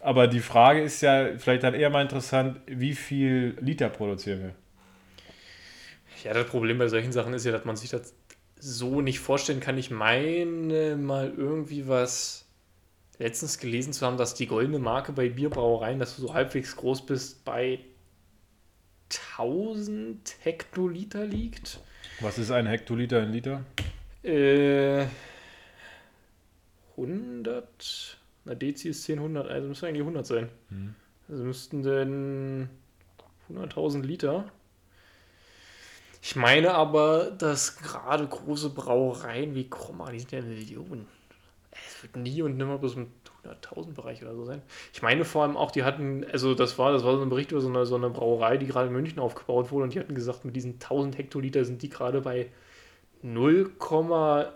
[0.00, 4.54] Aber die Frage ist ja vielleicht dann eher mal interessant, wie viel Liter produzieren wir?
[6.24, 8.14] Ja, das Problem bei solchen Sachen ist ja, dass man sich das
[8.60, 9.76] so nicht vorstellen kann.
[9.78, 12.47] Ich meine mal irgendwie was
[13.18, 17.06] letztens gelesen zu haben, dass die goldene Marke bei Bierbrauereien, dass du so halbwegs groß
[17.06, 17.80] bist, bei
[19.36, 21.80] 1000 Hektoliter liegt.
[22.20, 23.64] Was ist ein Hektoliter in Liter?
[24.22, 25.06] Äh,
[26.96, 30.48] 100, na Dezi ist 10, 100, also müsste eigentlich 100 sein.
[31.28, 32.68] Also müssten denn
[33.50, 34.50] 100.000 Liter.
[36.20, 41.06] Ich meine aber, dass gerade große Brauereien wie Kromma, die sind ja Millionen.
[41.86, 43.08] Es wird nie und nimmer bis im
[43.44, 44.62] 100.000 Bereich oder so sein.
[44.92, 47.52] Ich meine vor allem auch, die hatten, also das war, das war so ein Bericht
[47.52, 50.14] über so eine, so eine Brauerei, die gerade in München aufgebaut wurde und die hatten
[50.14, 52.48] gesagt, mit diesen 1000 Hektoliter sind die gerade bei
[53.24, 54.46] 0,5,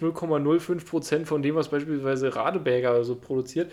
[0.00, 3.70] 0,05 Prozent von dem, was beispielsweise Radeberger so produziert.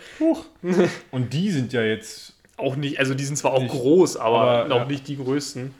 [1.10, 4.40] Und die sind ja jetzt, Auch nicht, also die sind zwar auch Nicht, groß, aber,
[4.40, 4.84] aber, noch ja.
[4.84, 5.74] nicht die größten.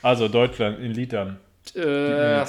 [0.00, 1.38] also Deutschland in Litern.
[1.74, 2.42] Äh.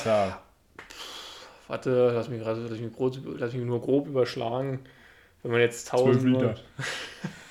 [1.70, 4.80] Warte, lass mich, gerade, lass, mich grob, lass mich nur grob überschlagen.
[5.42, 6.24] Wenn man jetzt 12 1000.
[6.26, 6.56] Liter.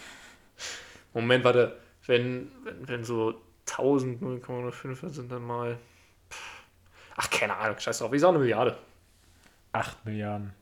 [1.14, 5.78] Moment, warte, wenn, wenn, wenn so 1000 0,05 sind, dann mal.
[7.16, 8.12] Ach, keine Ahnung, scheiß drauf.
[8.12, 8.76] Ich sag eine Milliarde.
[9.72, 10.52] 8 Milliarden.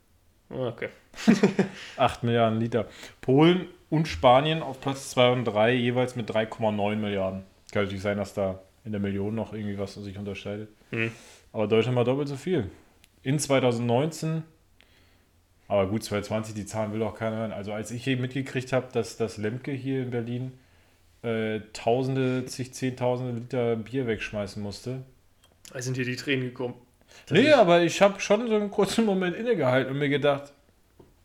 [0.51, 0.91] Ah, Okay.
[1.97, 2.87] 8 Milliarden Liter.
[3.21, 7.43] Polen und Spanien auf Platz 2 und 3 jeweils mit 3,9 Milliarden.
[7.73, 10.69] Kann natürlich sein, dass da in der Million noch irgendwie was sich unterscheidet.
[10.91, 11.11] Hm.
[11.53, 12.71] Aber Deutschland mal doppelt so viel.
[13.27, 14.45] In 2019,
[15.67, 17.51] aber gut, 2020, die Zahlen will auch keiner hören.
[17.51, 20.53] Also als ich hier mitgekriegt habe, dass das Lemke hier in Berlin
[21.23, 25.03] äh, Tausende, zig, Zehntausende Liter Bier wegschmeißen musste.
[25.73, 26.75] Da sind hier die Tränen gekommen.
[27.29, 30.53] nee, aber ich habe schon so einen kurzen Moment innegehalten und mir gedacht,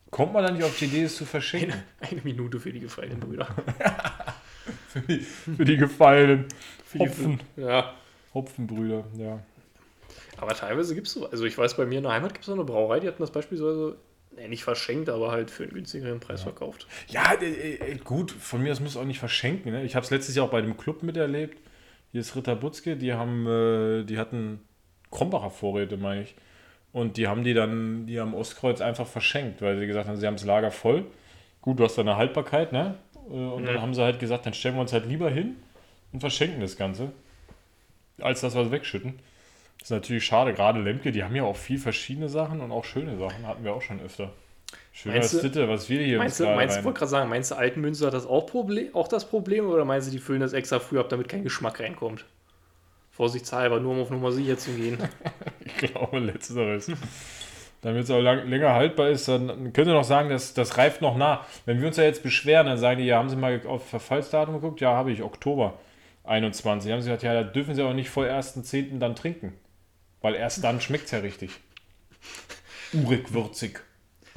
[0.10, 1.84] kommt man da nicht auf die Idee, es zu verschenken?
[2.00, 3.48] Eine, eine Minute für die gefallenen Brüder.
[4.88, 6.46] für, die, für die gefallenen
[6.98, 7.94] Hopfen, Ja.
[8.34, 9.40] Hopfenbrüder, ja.
[10.38, 12.48] Aber teilweise gibt es so, also ich weiß, bei mir in der Heimat gibt es
[12.48, 13.98] noch eine Brauerei, die hatten das beispielsweise,
[14.36, 16.88] nee, nicht verschenkt, aber halt für einen günstigeren Preis verkauft.
[17.10, 17.46] Ja, äh,
[17.76, 19.72] äh, gut, von mir aus muss auch nicht verschenken.
[19.72, 19.84] Ne?
[19.84, 21.58] Ich habe es letztes Jahr auch bei dem Club miterlebt.
[22.12, 24.62] Hier ist Ritter Butzke, die haben, äh, die hatten
[25.12, 26.36] Krombacher Vorräte, meine ich.
[26.94, 30.28] Und die haben die dann, die am Ostkreuz einfach verschenkt, weil sie gesagt haben, sie
[30.28, 31.06] haben das Lager voll.
[31.62, 32.96] Gut, du hast da eine Haltbarkeit, ne?
[33.30, 33.82] Und dann Mhm.
[33.82, 35.56] haben sie halt gesagt, dann stellen wir uns halt lieber hin
[36.12, 37.12] und verschenken das Ganze,
[38.20, 39.20] als dass wir es wegschütten.
[39.82, 42.86] Das ist natürlich schade, gerade Lemke, die haben ja auch viel verschiedene Sachen und auch
[42.86, 44.32] schöne Sachen, hatten wir auch schon öfter.
[44.94, 47.50] Schöner Meinst du- Stitte, was wir hier Meinst du, meinst, ich wollte gerade sagen, meinst
[47.50, 50.54] du, Altenmünster hat das auch, Problem, auch das Problem oder meinst du, die füllen das
[50.54, 52.26] extra früh ab, damit kein Geschmack reinkommt?
[53.10, 54.98] Vorsichtshalber, nur um auf Nummer sicher zu gehen.
[55.66, 56.92] Ich glaube, letzteres.
[57.82, 61.02] Damit es auch lang, länger haltbar ist, dann könnt ihr noch sagen, dass das reift
[61.02, 61.46] noch nach.
[61.66, 64.56] Wenn wir uns ja jetzt beschweren, dann sagen die, ja, haben Sie mal auf Verfallsdatum
[64.56, 64.80] geguckt?
[64.82, 65.74] Ja, habe ich, Oktober
[66.24, 66.92] 21.
[66.92, 69.00] Haben sie gesagt, ja, da dürfen Sie auch nicht vor 1.10.
[69.00, 69.54] dann trinken.
[70.22, 71.60] Weil erst dann schmeckt es ja richtig.
[72.94, 73.82] Urig, würzig.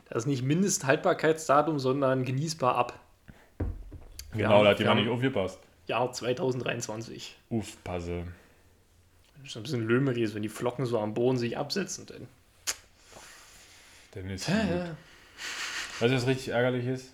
[0.08, 2.98] Das ist nicht Mindesthaltbarkeitsdatum, sondern genießbar ab.
[4.32, 5.58] Genau, haben- da hat wir jemand nicht aufgepasst.
[5.86, 7.36] Jahr 2023.
[7.50, 8.24] Uff, Passe.
[9.42, 12.06] Das ist ein bisschen Lömeries, wenn die Flocken so am Boden sich absetzen.
[12.06, 12.26] Denn.
[14.12, 14.54] Dann ist gut.
[16.00, 17.12] Weißt du, was richtig ärgerlich ist?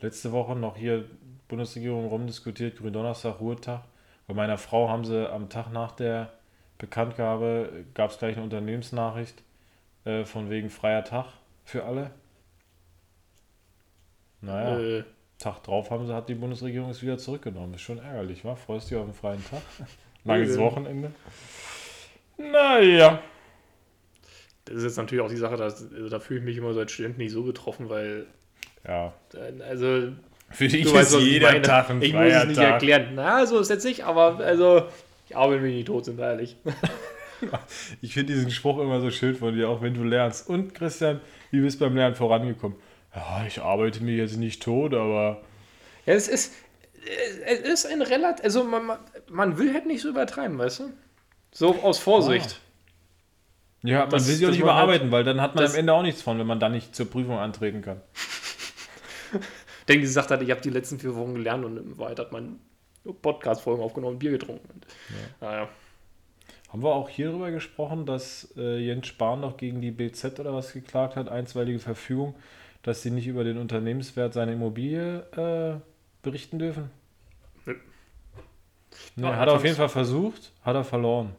[0.00, 1.04] Letzte Woche noch hier
[1.48, 3.82] Bundesregierung rumdiskutiert, Gründonnerstag, Ruhetag.
[4.26, 6.32] Bei meiner Frau haben sie am Tag nach der
[6.80, 9.42] Bekanntgabe, gab es gleich eine Unternehmensnachricht
[10.04, 11.26] äh, von wegen freier Tag
[11.64, 12.10] für alle.
[14.40, 15.04] Naja, Äh,
[15.38, 17.74] Tag drauf haben sie, hat die Bundesregierung es wieder zurückgenommen.
[17.74, 18.56] Ist schon ärgerlich, wa?
[18.56, 19.62] Freust du dich auf einen freien Tag?
[20.24, 20.62] Langes Nö.
[20.62, 21.12] Wochenende.
[22.36, 23.20] Naja.
[24.64, 26.80] das ist jetzt natürlich auch die Sache, dass, also da fühle ich mich immer so
[26.80, 28.26] als Student nicht so betroffen, weil,
[28.86, 29.12] Ja.
[29.34, 30.12] äh, also,
[30.50, 31.60] Für dich weißt, ist ich jeder.
[31.62, 32.72] Tag ein Ich muss es nicht Tag.
[32.72, 33.08] erklären.
[33.14, 34.84] Na, so ist jetzt nicht, aber, also,
[35.30, 36.56] ich arbeite mich nicht tot, sind wir ehrlich.
[38.02, 40.46] Ich finde diesen Spruch immer so schön von dir, auch wenn du lernst.
[40.46, 42.76] Und Christian, wie bist du beim Lernen vorangekommen?
[43.14, 45.40] Ja, ich arbeite mir jetzt nicht tot, aber
[46.04, 46.52] Ja, es ist,
[47.46, 48.98] es ist ein relativ, also man,
[49.30, 50.92] man- will halt nicht so übertreiben, weißt du?
[51.50, 52.60] So aus Vorsicht.
[53.84, 55.94] ja, man Das- will sie auch nicht halt- überarbeiten, weil dann hat man am Ende
[55.94, 58.02] auch nichts von, wenn man dann nicht zur Prüfung antreten kann.
[59.88, 62.60] Denn gesagt hat, ich habe die letzten vier Wochen gelernt und in Wahrheit hat man
[63.04, 64.68] Podcast-Folgen aufgenommen und Bier getrunken.
[64.72, 64.86] Und,
[65.40, 65.68] Naja.
[66.72, 70.54] Haben wir auch hier drüber gesprochen, dass äh, Jens Spahn noch gegen die BZ oder
[70.54, 72.34] was geklagt hat, einstweilige Verfügung,
[72.82, 75.80] dass sie nicht über den Unternehmenswert seiner Immobilie äh,
[76.22, 76.90] berichten dürfen?
[77.66, 77.74] Nö.
[79.16, 81.34] Nee, Ja, hat er auf jeden Fall versucht, hat er verloren.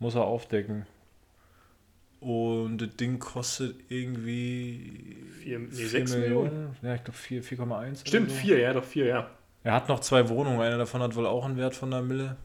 [0.00, 0.86] Muss er aufdecken.
[2.20, 6.76] Und das Ding kostet irgendwie Vier, nee, 4 sechs Millionen.
[6.82, 7.60] Ja, ich glaube 4, 4,1.
[7.62, 8.36] oder Stimmt, so.
[8.36, 9.30] vier, ja, doch vier, ja.
[9.64, 12.36] Er hat noch zwei Wohnungen, eine davon hat wohl auch einen Wert von einer Mille.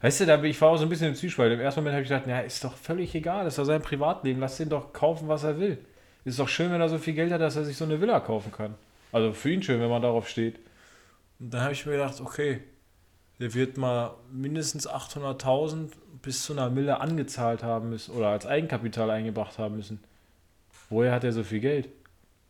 [0.00, 1.52] Weißt du, da ich war auch so ein bisschen im Zwiespalt.
[1.52, 3.82] Im ersten Moment habe ich gedacht, ja, ist doch völlig egal, das ist doch sein
[3.82, 5.78] Privatleben, lass den doch kaufen, was er will.
[6.24, 8.20] Ist doch schön, wenn er so viel Geld hat, dass er sich so eine Villa
[8.20, 8.74] kaufen kann.
[9.10, 10.60] Also für ihn schön, wenn man darauf steht.
[11.40, 12.60] Und dann habe ich mir gedacht, okay,
[13.40, 15.90] der wird mal mindestens 800.000
[16.22, 20.02] bis zu einer Mille angezahlt haben müssen oder als Eigenkapital eingebracht haben müssen.
[20.88, 21.88] Woher hat er so viel Geld?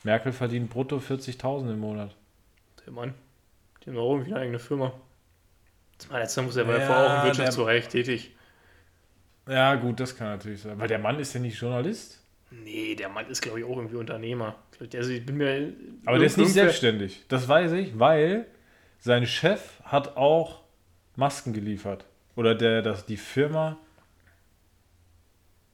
[0.05, 2.15] Merkel verdient brutto 40.000 im Monat.
[2.85, 3.15] Der Mann.
[3.83, 4.93] Die haben doch irgendwie eine eigene Firma.
[5.99, 8.35] Das war letzter muss er war Ja, vorher auch im Wirtschaftsbereich tätig.
[9.49, 10.79] Ja, gut, das kann natürlich sein.
[10.79, 12.21] Weil der Mann ist ja nicht Journalist.
[12.51, 14.57] Nee, der Mann ist, glaube ich, auch irgendwie Unternehmer.
[14.95, 15.73] Also ich bin mir.
[16.05, 17.25] Aber der ist nicht selbstständig.
[17.29, 18.47] Das weiß ich, weil
[18.99, 20.61] sein Chef hat auch
[21.17, 22.05] Masken geliefert.
[22.37, 23.79] Oder der, das, die Firma.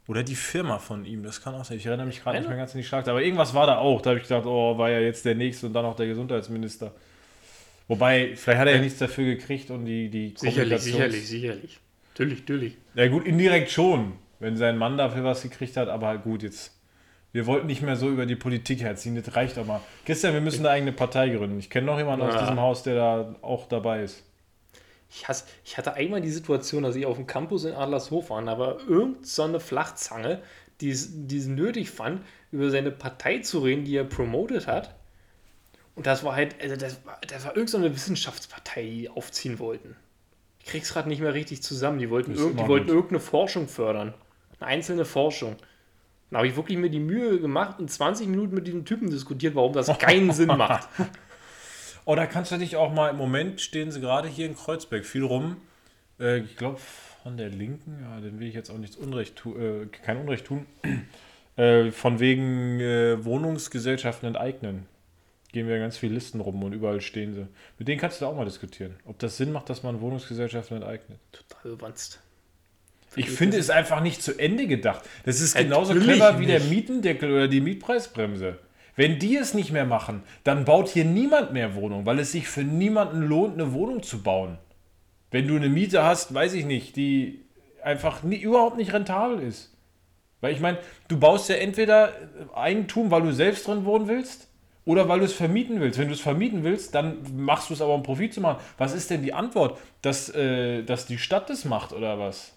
[0.07, 1.77] Oder die Firma von ihm, das kann auch sein.
[1.77, 3.13] Ich erinnere mich gerade nicht mehr ganz an die Schlagzeile.
[3.13, 4.01] Aber irgendwas war da auch.
[4.01, 6.95] Da habe ich gedacht, oh, war ja jetzt der Nächste und dann noch der Gesundheitsminister.
[7.89, 11.81] Wobei, vielleicht hat er ja nichts dafür gekriegt und die, die Sicherlich, sicherlich, sicherlich.
[12.13, 12.77] Natürlich, natürlich.
[12.95, 16.75] Ja gut, indirekt schon, wenn sein Mann dafür was gekriegt hat, aber gut, jetzt.
[17.33, 19.81] Wir wollten nicht mehr so über die Politik herziehen, das reicht doch mal.
[20.07, 21.59] Christian, wir müssen eine eigene Partei gründen.
[21.59, 22.41] Ich kenne noch jemanden aus Ja.
[22.41, 24.25] diesem Haus, der da auch dabei ist.
[25.11, 28.47] Ich, hasse, ich hatte einmal die Situation, dass ich auf dem Campus in Adlershof war,
[28.49, 30.41] aber irgend so eine Flachzange,
[30.81, 34.95] die es, die es nötig fand, über seine Partei zu reden, die er promotet hat.
[35.99, 39.97] Und das war halt, also das war, das war irgend so Wissenschaftspartei, die aufziehen wollten.
[40.61, 41.99] Ich krieg's gerade nicht mehr richtig zusammen.
[41.99, 44.15] Die wollten, irgend, die wollten irgendeine Forschung fördern.
[44.61, 45.57] Eine einzelne Forschung.
[46.31, 49.57] Da habe ich wirklich mir die Mühe gemacht und 20 Minuten mit diesem Typen diskutiert,
[49.57, 50.89] warum das keinen Sinn macht.
[52.05, 55.05] Oh, da kannst du dich auch mal, im Moment stehen sie gerade hier in Kreuzberg
[55.05, 55.57] viel rum.
[56.21, 56.79] Äh, ich glaube,
[57.25, 60.65] von der Linken, ja, den will ich jetzt auch nichts Unrecht äh, kein Unrecht tun.
[61.57, 64.87] Äh, von wegen äh, Wohnungsgesellschaften enteignen.
[65.53, 67.47] Gehen wir ganz viele Listen rum und überall stehen sie.
[67.79, 68.97] Mit denen kannst du da auch mal diskutieren.
[69.07, 71.19] Ob das Sinn macht, dass man Wohnungsgesellschaften enteignet.
[71.33, 72.21] Total bewanzt.
[73.17, 75.03] Ich finde es einfach nicht zu Ende gedacht.
[75.25, 76.71] Das ist genauso Natürlich clever wie der nicht.
[76.71, 78.59] Mietendeckel oder die Mietpreisbremse.
[78.97, 82.49] Wenn die es nicht mehr machen, dann baut hier niemand mehr Wohnung, weil es sich
[82.49, 84.59] für niemanden lohnt, eine Wohnung zu bauen.
[85.31, 87.45] Wenn du eine Miete hast, weiß ich nicht, die
[87.83, 89.73] einfach nie, überhaupt nicht rentabel ist.
[90.41, 92.13] Weil ich meine, du baust ja entweder
[92.55, 94.48] Eigentum, weil du selbst drin wohnen willst,
[94.89, 95.99] Oder weil du es vermieten willst.
[95.99, 98.59] Wenn du es vermieten willst, dann machst du es aber, um Profit zu machen.
[98.79, 99.79] Was ist denn die Antwort?
[100.01, 102.55] Dass, äh, dass die Stadt das macht oder was?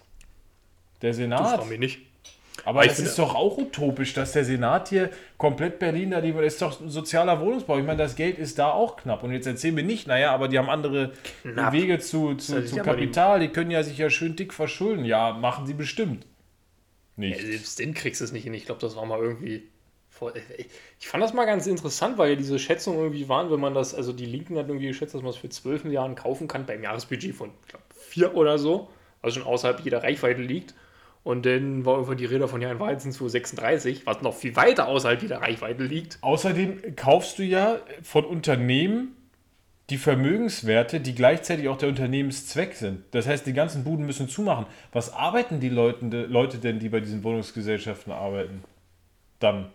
[1.02, 1.58] Der Das Senat?
[1.58, 1.98] war mir nicht.
[2.64, 6.54] Aber es ist doch auch utopisch, dass der Senat hier komplett Berlin da die das
[6.54, 7.78] ist doch ein sozialer Wohnungsbau.
[7.78, 9.22] Ich meine, das Geld ist da auch knapp.
[9.22, 11.74] Und jetzt erzählen wir nicht, naja, aber die haben andere Knapp.
[11.74, 13.40] Wege zu, zu, Das zu Kapital.
[13.40, 15.04] Die können ja sich ja schön dick verschulden.
[15.04, 16.24] Ja, machen sie bestimmt.
[17.16, 17.38] Nicht.
[17.38, 18.54] Ja, selbst den kriegst du es nicht hin.
[18.54, 19.68] Ich glaube, das war mal irgendwie.
[20.22, 23.74] Voll, ich- fand das mal ganz interessant, weil ja diese Schätzungen irgendwie waren, wenn man
[23.74, 26.64] das, also die Linken hat irgendwie geschätzt, dass man es für 12 Milliarden kaufen kann
[26.64, 28.88] beim Jahresbudget von, ich glaube, 4 oder so,
[29.20, 30.74] also schon außerhalb jeder Reichweite liegt.
[31.24, 34.22] Und dann war irgendwann die Rede von, ja, in Wahrheit sind es wohl 36, was
[34.22, 36.18] noch viel weiter außerhalb jeder Reichweite liegt.
[36.20, 39.16] Außerdem kaufst du ja von Unternehmen
[39.90, 43.02] die Vermögenswerte, die gleichzeitig auch der Unternehmenszweck sind.
[43.10, 44.66] Das heißt, die ganzen Buden müssen zumachen.
[44.92, 48.62] Was arbeiten die Leute, Leute denn, die bei diesen Wohnungsgesellschaften arbeiten?
[49.40, 49.72] Dann.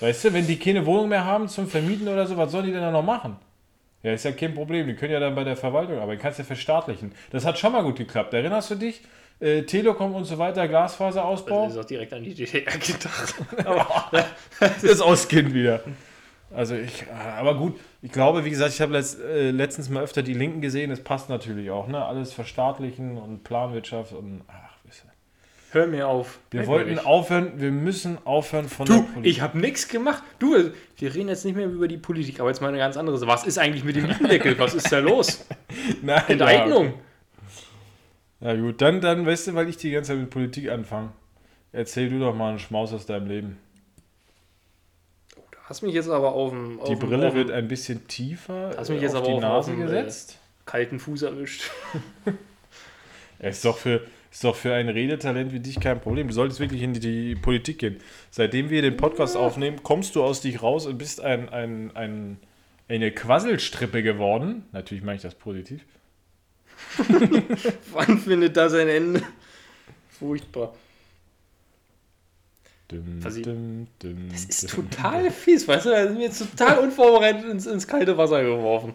[0.00, 2.72] Weißt du, wenn die keine Wohnung mehr haben zum Vermieten oder so, was sollen die
[2.72, 3.36] denn da noch machen?
[4.02, 4.86] Ja, ist ja kein Problem.
[4.86, 6.20] Die können ja dann bei der Verwaltung arbeiten.
[6.20, 7.12] Kannst ja verstaatlichen.
[7.30, 8.34] Das hat schon mal gut geklappt.
[8.34, 9.00] Erinnerst du dich?
[9.40, 11.64] Äh, Telekom und so weiter, Glasfaserausbau.
[11.64, 13.34] Also ist auch direkt an die DDR gedacht.
[14.82, 15.82] das Auskind wieder.
[16.54, 20.22] Also ich, aber gut, ich glaube, wie gesagt, ich habe letzt, äh, letztens mal öfter
[20.22, 22.04] die Linken gesehen, es passt natürlich auch, ne?
[22.04, 24.73] Alles verstaatlichen und Planwirtschaft und ach.
[25.74, 26.38] Hör mir auf.
[26.52, 27.04] Wir Merk wollten nicht.
[27.04, 30.22] aufhören, wir müssen aufhören von Du, ich habe nichts gemacht.
[30.38, 33.18] Du, wir reden jetzt nicht mehr über die Politik, aber jetzt mal eine ganz andere
[33.18, 33.28] Sache.
[33.28, 34.56] Was ist eigentlich mit dem Mietendeckel?
[34.60, 35.44] Was ist da los?
[36.02, 36.94] Nein, Enteignung.
[38.40, 41.10] Ja, ja gut, dann, dann, weißt du, weil ich die ganze Zeit mit Politik anfange.
[41.72, 43.58] Erzähl du doch mal einen Schmaus aus deinem Leben.
[45.34, 48.70] Du hast mich jetzt aber auf dem, auf Die Brille auf wird ein bisschen tiefer
[48.76, 50.38] Hast mich äh, jetzt auf aber die auch Nase auf äh, gesetzt.
[50.66, 51.68] kalten Fuß erwischt.
[53.40, 54.02] Ja, ist doch für
[54.34, 56.26] ist doch für ein Redetalent wie dich kein Problem.
[56.26, 57.98] Du solltest wirklich in die, die Politik gehen.
[58.32, 62.38] Seitdem wir den Podcast aufnehmen, kommst du aus dich raus und bist ein, ein, ein,
[62.88, 64.64] eine Quasselstrippe geworden.
[64.72, 65.82] Natürlich meine ich das positiv.
[67.92, 69.22] Wann findet das ein Ende?
[70.18, 70.74] Furchtbar.
[72.88, 75.90] Dum, dum, dum, Das ist total fies, weißt du?
[75.90, 78.94] Da sind wir jetzt total unvorbereitet ins, ins kalte Wasser geworfen.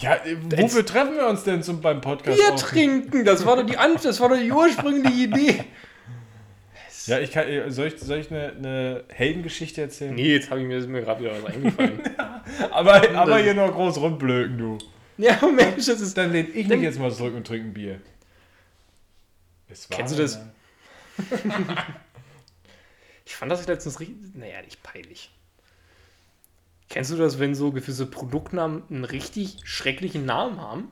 [0.00, 2.38] Ja, äh, wofür treffen wir uns denn zum, beim Podcast?
[2.38, 5.64] Bier trinken, das war doch die das war doch die ursprüngliche Idee.
[7.06, 10.14] Ja, ich kann, äh, soll ich, soll ich eine, eine Heldengeschichte erzählen?
[10.14, 12.00] Nee, jetzt habe ich mir, ist mir gerade wieder was eingefallen.
[12.70, 14.78] Aber, aber hier noch groß rumblöken, du.
[15.18, 16.16] ja, Mensch, das ist.
[16.16, 18.00] Dann lehne ich mich jetzt mal zurück und trinke ein Bier.
[19.90, 20.40] Kennst du das?
[23.28, 24.16] Ich fand das letztens richtig.
[24.34, 25.30] Naja, nicht peinlich.
[26.88, 30.90] Kennst du das, wenn so gewisse Produktnamen einen richtig schrecklichen Namen haben?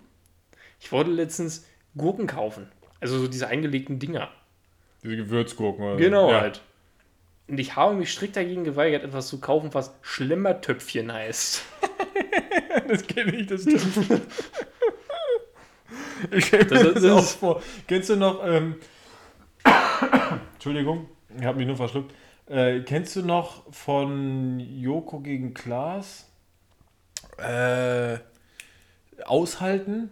[0.81, 1.65] Ich wollte letztens
[1.97, 2.69] Gurken kaufen.
[3.01, 4.31] Also so diese eingelegten Dinger.
[5.03, 5.85] Diese Gewürzgurken.
[5.85, 5.97] Oder.
[5.97, 6.41] Genau ja.
[6.41, 6.63] halt.
[7.49, 11.63] Und ich habe mich strikt dagegen geweigert, etwas zu kaufen, was Schlemmertöpfchen heißt.
[12.89, 13.83] Das kenne ich, das stimmt.
[16.31, 17.63] ich stelle mir Das- das, das auch vor.
[17.89, 18.77] Kennst du noch, ähm,
[20.55, 22.15] Entschuldigung, ich habe mich nur verschluckt.
[22.49, 26.27] Äh, kennst du noch von Joko gegen Klaas?
[27.39, 28.19] Äh,
[29.25, 30.11] aushalten?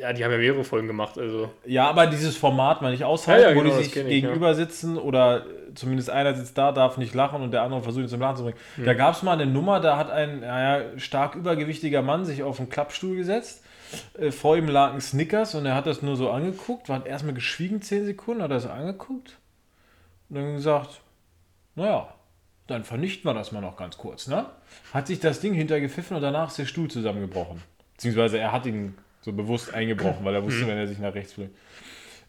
[0.00, 1.50] Ja, die haben ja mehrere Folgen gemacht, also.
[1.64, 4.08] Ja, aber dieses Format mal nicht aushalten, Ja, ja, wo genau, die das sich ich,
[4.08, 8.08] gegenüber sitzen oder zumindest einer sitzt da, darf nicht lachen und der andere versucht ihn
[8.08, 8.58] zum Lachen zu bringen.
[8.76, 8.84] Hm.
[8.84, 12.60] Da gab es mal eine Nummer, da hat ein naja, stark übergewichtiger Mann sich auf
[12.60, 13.64] einen Klappstuhl gesetzt.
[14.18, 17.34] Äh, vor ihm lag ein Snickers und er hat das nur so angeguckt, war erstmal
[17.34, 19.38] geschwiegen 10 Sekunden, hat das angeguckt
[20.28, 21.00] und dann gesagt,
[21.74, 22.14] naja,
[22.66, 24.46] dann vernichten wir das mal noch ganz kurz, ne?
[24.92, 27.62] Hat sich das Ding hintergepfiffen und danach ist der Stuhl zusammengebrochen.
[27.92, 31.34] Beziehungsweise er hat ihn so bewusst eingebrochen, weil er wusste, wenn er sich nach rechts
[31.34, 31.56] fliegt.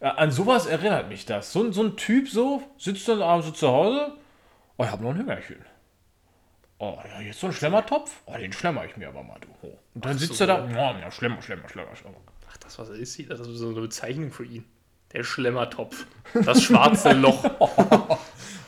[0.00, 1.52] An sowas erinnert mich das.
[1.52, 4.12] So, ein- so ein Typ so, sitzt dann abends so zu Hause,
[4.76, 5.64] oh, ich habe noch ein Hüngerchen.
[6.78, 8.20] Oh, ja, jetzt so ein Schlemmertopf?
[8.26, 9.48] Oh, den schlemmer ich mir aber mal, du.
[9.62, 9.78] Oh.
[9.94, 10.44] Und dann sitzt so.
[10.44, 10.68] er da, oh,
[11.00, 12.18] ja, Schlemmer, Schlemmer, Schlemmer, Schlemmer.
[12.50, 13.26] Ach, das was ist hier?
[13.28, 14.64] Das ist so eine Bezeichnung für ihn.
[15.12, 16.06] Der Schlemmertopf.
[16.44, 17.44] Das schwarze Loch.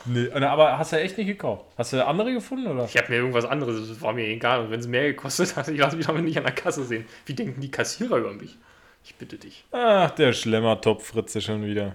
[0.07, 1.67] Nee, aber hast du echt nicht gekauft?
[1.77, 2.85] Hast du andere gefunden, oder?
[2.85, 4.61] Ich habe mir irgendwas anderes, das war mir egal.
[4.61, 7.05] Und wenn es mehr gekostet hat, ich lasse mich damit nicht an der Kasse sehen.
[7.27, 8.57] Wie denken die Kassierer über mich?
[9.05, 9.65] Ich bitte dich.
[9.73, 11.95] Ach, der Schlemmertopf Fritze schon wieder.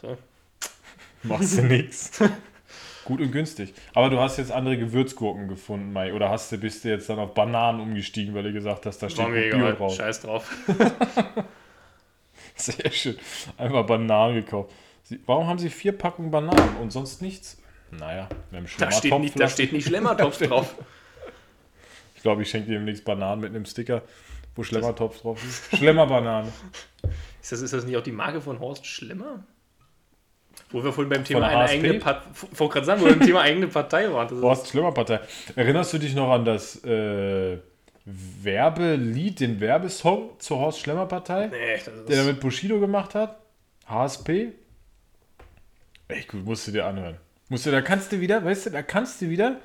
[0.00, 0.16] So.
[1.22, 2.20] Machst du nix.
[3.04, 3.72] Gut und günstig.
[3.94, 6.12] Aber du hast jetzt andere Gewürzgurken gefunden, Mai.
[6.12, 9.08] Oder hast du, bist du jetzt dann auf Bananen umgestiegen, weil du gesagt hast, da
[9.08, 9.94] steht Bio drauf.
[9.94, 10.54] Scheiß drauf.
[12.62, 13.16] Sehr schön.
[13.56, 14.72] Einfach Bananen gekauft.
[15.04, 17.60] Sie, warum haben sie vier Packungen Bananen und sonst nichts?
[17.90, 20.74] Naja, mit dem Da steht, nicht, da steht nicht Schlemmertopf drauf.
[22.14, 24.02] Ich glaube, ich schenke dir demnächst Bananen mit einem Sticker,
[24.54, 25.76] wo Schlemmertopf drauf ist.
[25.76, 26.52] Schlemmerbanane.
[27.40, 29.44] Ist das, ist das nicht auch die Marke von Horst Schlemmer?
[30.70, 32.28] Wo wir vorhin beim Thema eine eigene Partei,
[32.66, 34.42] gerade sagen, wo wir beim Thema eigene Partei waren.
[34.42, 35.20] Horst Schlimmerpartei.
[35.54, 37.58] Erinnerst du dich noch an das äh,
[38.42, 43.38] Werbelied, den Werbesong zur Horst Schlemmer Partei, Nee, der er mit Bushido gemacht hat?
[43.86, 44.52] HSP?
[46.08, 47.16] Echt gut, musst du dir anhören.
[47.50, 49.56] Musst du, da kannst du wieder, weißt du, da kannst du wieder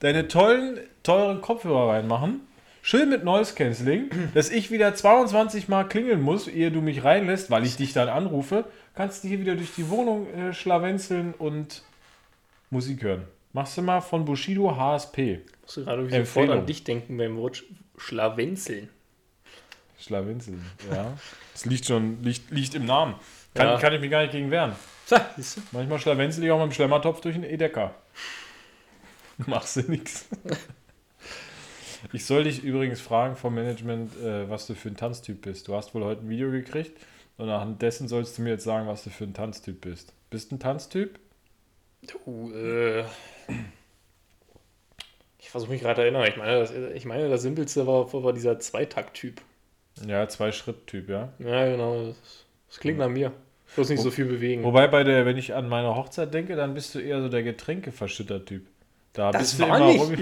[0.00, 2.42] deine tollen, teuren Kopfhörer reinmachen.
[2.82, 7.50] Schön mit Noise Cancelling, dass ich wieder 22 Mal klingeln muss, ehe du mich reinlässt,
[7.50, 8.66] weil ich dich dann anrufe.
[8.94, 11.82] Kannst du hier wieder durch die Wohnung äh, schlawenzeln und
[12.68, 13.24] Musik hören.
[13.54, 15.40] Machst du mal von Bushido HSP.
[15.62, 17.64] musst du gerade sofort an dich denken beim Wort
[17.98, 18.88] Schlawenzeln.
[19.98, 21.16] Schlawenzeln, ja.
[21.52, 23.14] Das liegt schon, liegt, liegt im Namen.
[23.54, 23.78] Kann, Ja.
[23.78, 24.74] kann ich mich gar nicht gegen wehren.
[25.08, 25.16] Du?
[25.72, 27.94] Manchmal schlawenzel ich auch mit dem Schlemmertopf durch den Edecker.
[29.46, 30.26] Machst du nix.
[32.12, 35.68] Ich soll dich übrigens fragen vom Management, äh, was du für ein Tanztyp bist.
[35.68, 36.92] Du hast wohl heute ein Video gekriegt
[37.36, 40.12] und anhand dessen sollst du mir jetzt sagen, was du für ein Tanztyp bist.
[40.30, 41.18] Bist du ein Tanztyp?
[42.02, 43.04] Du, äh,
[45.46, 46.26] ich versuche mich gerade erinnern.
[46.28, 49.40] Ich meine, das, ich meine, das simpelste war, war dieser Zweitakt-Typ.
[50.04, 51.32] Ja, Zwei-Schritt-Typ, ja.
[51.38, 52.06] Ja, genau.
[52.06, 52.16] Das,
[52.68, 53.30] das klingt nach mir.
[53.76, 54.64] Bloß nicht so viel bewegen.
[54.64, 57.44] Wobei bei der, wenn ich an meine Hochzeit denke, dann bist du eher so der
[57.44, 58.66] Getränkeverschütter-Typ.
[59.12, 60.20] Da Das bist du war immer nicht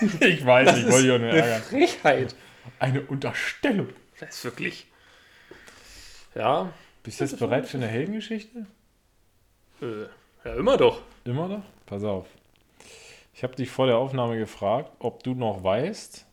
[0.00, 0.20] ich.
[0.26, 1.60] Ich weiß, Das ich wollte dich auch nur eine.
[1.60, 2.34] Frechheit.
[2.78, 3.88] Eine Unterstellung.
[4.20, 4.86] Das ist wirklich.
[6.34, 8.64] Ja, Bist du jetzt bereit für eine Heldengeschichte?
[9.82, 10.06] äh,
[10.46, 11.02] ja, immer doch.
[11.24, 11.62] Immer noch?
[11.84, 12.26] Pass auf.
[13.42, 16.24] Ich habe dich vor der Aufnahme gefragt, ob du noch weißt,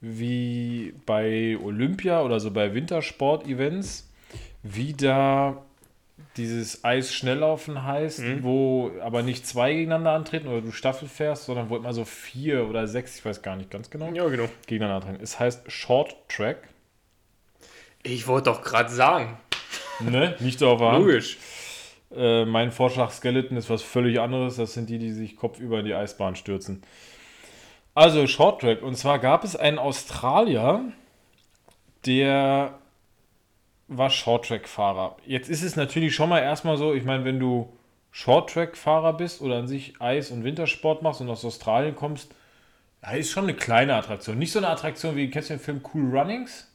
[0.00, 4.10] wie bei Olympia oder so bei Wintersport-Events,
[4.64, 5.62] wie da
[6.36, 8.42] dieses Eisschnelllaufen heißt, Mhm.
[8.42, 12.68] wo aber nicht zwei gegeneinander antreten oder du Staffel fährst, sondern wo immer so vier
[12.68, 14.48] oder sechs, ich weiß gar nicht ganz genau, Ja, genau.
[14.66, 15.22] gegeneinander antreten.
[15.22, 16.56] Es heißt Short Track.
[18.02, 19.38] Ich wollte doch gerade sagen.
[20.00, 20.34] Ne?
[20.40, 20.98] Nicht so auf Hand.
[20.98, 21.38] Logisch.
[22.14, 24.56] Äh, mein Vorschlag Skeleton ist was völlig anderes.
[24.56, 26.82] Das sind die, die sich kopfüber in die Eisbahn stürzen.
[27.94, 28.82] Also Short Track.
[28.82, 30.84] Und zwar gab es einen Australier,
[32.04, 32.78] der
[33.88, 35.16] war Short Track Fahrer.
[35.26, 37.72] Jetzt ist es natürlich schon mal erstmal so, ich meine, wenn du
[38.10, 42.34] Short Track Fahrer bist oder an sich Eis- und Wintersport machst und aus Australien kommst,
[43.02, 44.38] ja, ist schon eine kleine Attraktion.
[44.38, 46.70] Nicht so eine Attraktion wie, kennst du den Film Cool Runnings?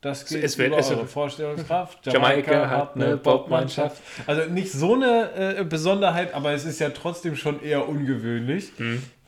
[0.00, 2.06] Das geht Es wird- über es eure Vorstellungskraft.
[2.12, 4.00] Jamaika hat eine Bobmannschaft.
[4.26, 8.72] Also nicht so eine äh, Besonderheit, aber es ist ja trotzdem schon eher ungewöhnlich,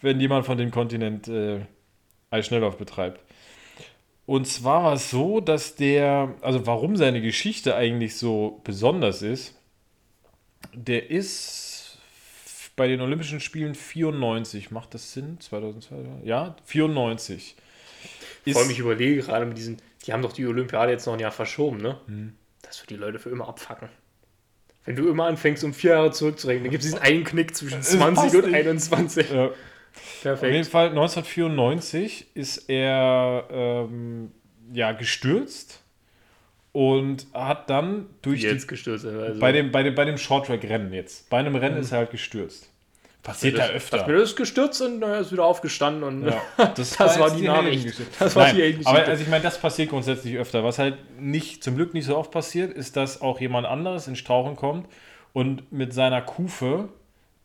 [0.02, 1.60] wenn jemand von dem Kontinent äh,
[2.30, 3.20] Eisschnelllauf betreibt.
[4.26, 9.54] Und zwar war es so, dass der, also warum seine Geschichte eigentlich so besonders ist,
[10.74, 11.98] der ist
[12.76, 15.40] bei den Olympischen Spielen 94, macht das Sinn?
[15.40, 15.96] 2002?
[16.24, 17.56] Ja, 94.
[18.44, 19.78] Ist, Vor allem, ich überlege gerade mit diesen,
[20.08, 21.98] die haben doch die Olympiade jetzt noch ein Jahr verschoben, ne?
[22.06, 22.32] Hm.
[22.62, 23.90] Das wird die Leute für immer abfacken.
[24.86, 27.80] Wenn du immer anfängst, um vier Jahre zurückzurechnen, dann gibt es diesen einen Knick zwischen
[27.80, 28.54] Es 20 passt und nicht.
[28.54, 29.30] 21.
[29.30, 30.66] ja, Auf jeden Perfekt.
[30.68, 34.32] Fall 1994 ist er ähm,
[34.72, 35.82] ja, gestürzt
[36.72, 39.04] und hat dann durch Jetzt die, gestürzt.
[39.04, 41.28] Also, bei dem, bei dem, bei dem Shorttrack-Rennen jetzt.
[41.28, 42.70] Bei einem Rennen ist er halt gestürzt.
[43.28, 43.98] Passiert ja das, öfter.
[43.98, 46.42] Das ist gestürzt und er ist wieder aufgestanden und Ja,
[46.74, 47.94] das, war jetzt die Nachricht.
[48.18, 48.90] Das war Nein, die Heldengeschichte.
[48.90, 50.64] Aber also ich meine, das passiert grundsätzlich öfter.
[50.64, 54.16] Was halt nicht, zum Glück nicht so oft passiert, ist, dass auch jemand anderes in
[54.16, 54.88] Strauchen kommt
[55.34, 56.88] und mit seiner Kufe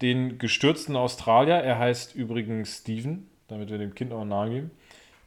[0.02, 4.72] den gestürzten Australier, er heißt übrigens Steven, damit wir dem Kind auch einen Namen geben,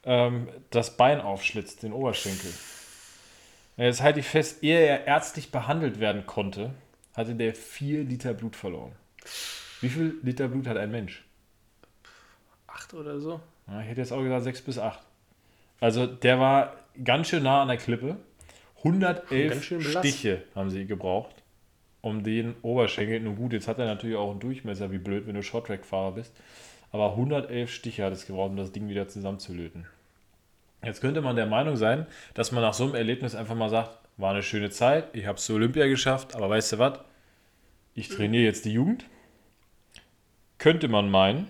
[0.04, 2.50] ähm, das Bein aufschlitzt, den Oberschenkel.
[3.76, 6.70] Jetzt halte ich fest, ehe er ärztlich behandelt werden konnte,
[7.14, 8.92] hatte der vier Liter Blut verloren.
[9.80, 11.24] Wie viel Liter Blut hat ein Mensch?
[12.66, 13.40] Acht oder so.
[13.68, 15.00] Ja, ich hätte jetzt auch gesagt 6 bis 8.
[15.80, 18.16] Also der war ganz schön nah an der Klippe.
[18.78, 20.06] 111 Ganz schön blass.
[20.06, 21.34] Stiche haben sie gebraucht,
[22.00, 23.20] um den Oberschenkel.
[23.20, 26.34] Nun gut, jetzt hat er natürlich auch einen Durchmesser, wie blöd, wenn du Shorttrack-Fahrer bist.
[26.92, 29.86] Aber 111 Stiche hat es gebraucht, um das Ding wieder zusammenzulöten.
[30.82, 33.98] Jetzt könnte man der Meinung sein, dass man nach so einem Erlebnis einfach mal sagt,
[34.18, 37.00] war eine schöne Zeit, ich habe es zur Olympia geschafft, aber weißt du was?
[37.94, 39.04] Ich trainiere jetzt die Jugend.
[40.58, 41.48] Könnte man meinen.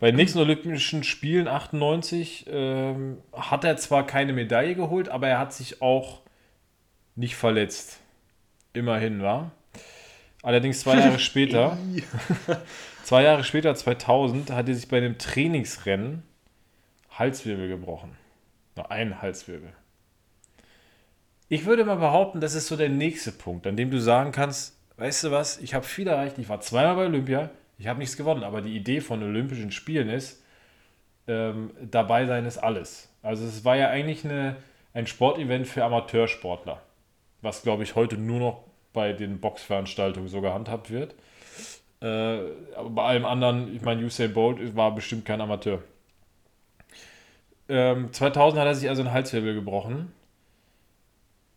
[0.00, 5.38] Bei den nächsten Olympischen Spielen 98 ähm, hat er zwar keine Medaille geholt, aber er
[5.38, 6.20] hat sich auch
[7.14, 8.00] nicht verletzt.
[8.72, 9.52] Immerhin, war.
[10.42, 11.78] Allerdings zwei Jahre später,
[13.04, 16.22] zwei Jahre später, 2000, hat er sich bei einem Trainingsrennen
[17.10, 18.16] Halswirbel gebrochen.
[18.76, 19.72] Nur ein Halswirbel.
[21.48, 24.78] Ich würde mal behaupten, das ist so der nächste Punkt, an dem du sagen kannst,
[24.96, 28.16] weißt du was, ich habe viel erreicht, ich war zweimal bei Olympia, ich habe nichts
[28.16, 30.42] gewonnen, aber die Idee von Olympischen Spielen ist,
[31.26, 33.08] ähm, dabei sein ist alles.
[33.22, 34.56] Also es war ja eigentlich eine,
[34.94, 36.82] ein Sportevent für Amateursportler,
[37.40, 41.14] was glaube ich heute nur noch bei den Boxveranstaltungen so gehandhabt wird.
[42.00, 42.06] Äh,
[42.76, 45.82] aber bei allem anderen, ich meine, Usain Bolt war bestimmt kein Amateur.
[47.68, 50.12] Ähm, 2000 hat er sich also einen Halswirbel gebrochen.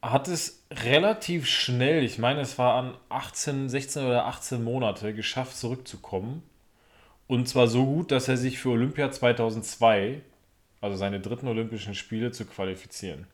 [0.01, 5.57] Hat es relativ schnell, ich meine, es war an 18, 16 oder 18 Monate, geschafft
[5.57, 6.43] zurückzukommen.
[7.27, 10.21] Und zwar so gut, dass er sich für Olympia 2002,
[10.81, 13.27] also seine dritten Olympischen Spiele, zu qualifizieren.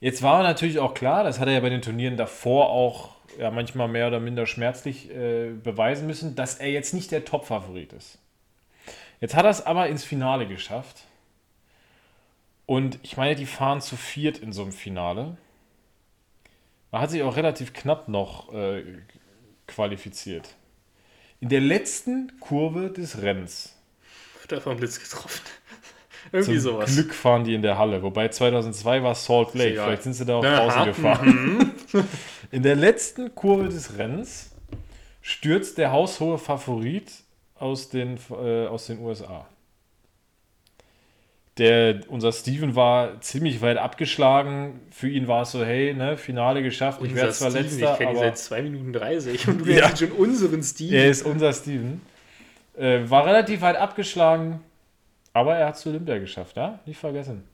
[0.00, 3.50] Jetzt war natürlich auch klar, das hat er ja bei den Turnieren davor auch ja,
[3.50, 8.18] manchmal mehr oder minder schmerzlich äh, beweisen müssen, dass er jetzt nicht der Top-Favorit ist.
[9.20, 11.04] Jetzt hat er es aber ins Finale geschafft.
[12.66, 15.36] Und ich meine, die fahren zu viert in so einem Finale.
[16.96, 18.82] Man hat sich auch relativ knapp noch äh,
[19.66, 20.48] qualifiziert.
[21.40, 23.76] In der letzten Kurve des Rennens.
[24.40, 25.42] Wird er vom Blitz getroffen.
[26.32, 26.94] Irgendwie Zum sowas.
[26.94, 28.02] Glück fahren die in der Halle.
[28.02, 29.72] Wobei 2002 war Salt Lake.
[29.72, 29.88] egal.
[29.88, 30.56] Vielleicht sind sie da auch Aha.
[30.56, 31.72] draußen gefahren.
[32.50, 34.52] In der letzten Kurve des Rennens
[35.20, 37.12] stürzt der haushohe Favorit
[37.56, 39.46] aus den, äh, aus den USA.
[41.58, 44.80] Der, unser Steven war ziemlich weit abgeschlagen.
[44.90, 47.00] Für ihn war es so, hey, ne, Finale geschafft.
[47.02, 49.96] Ich werde zwar Steven, letzter, ich kenne ihn seit 2 Minuten 30 und du Ja.
[49.96, 50.94] schon unseren Steven.
[50.94, 52.02] er ist unser Steven.
[52.76, 54.60] Äh, war relativ weit abgeschlagen,
[55.32, 56.78] aber er hat es zu Olympia geschafft, ja?
[56.84, 57.44] Nicht vergessen.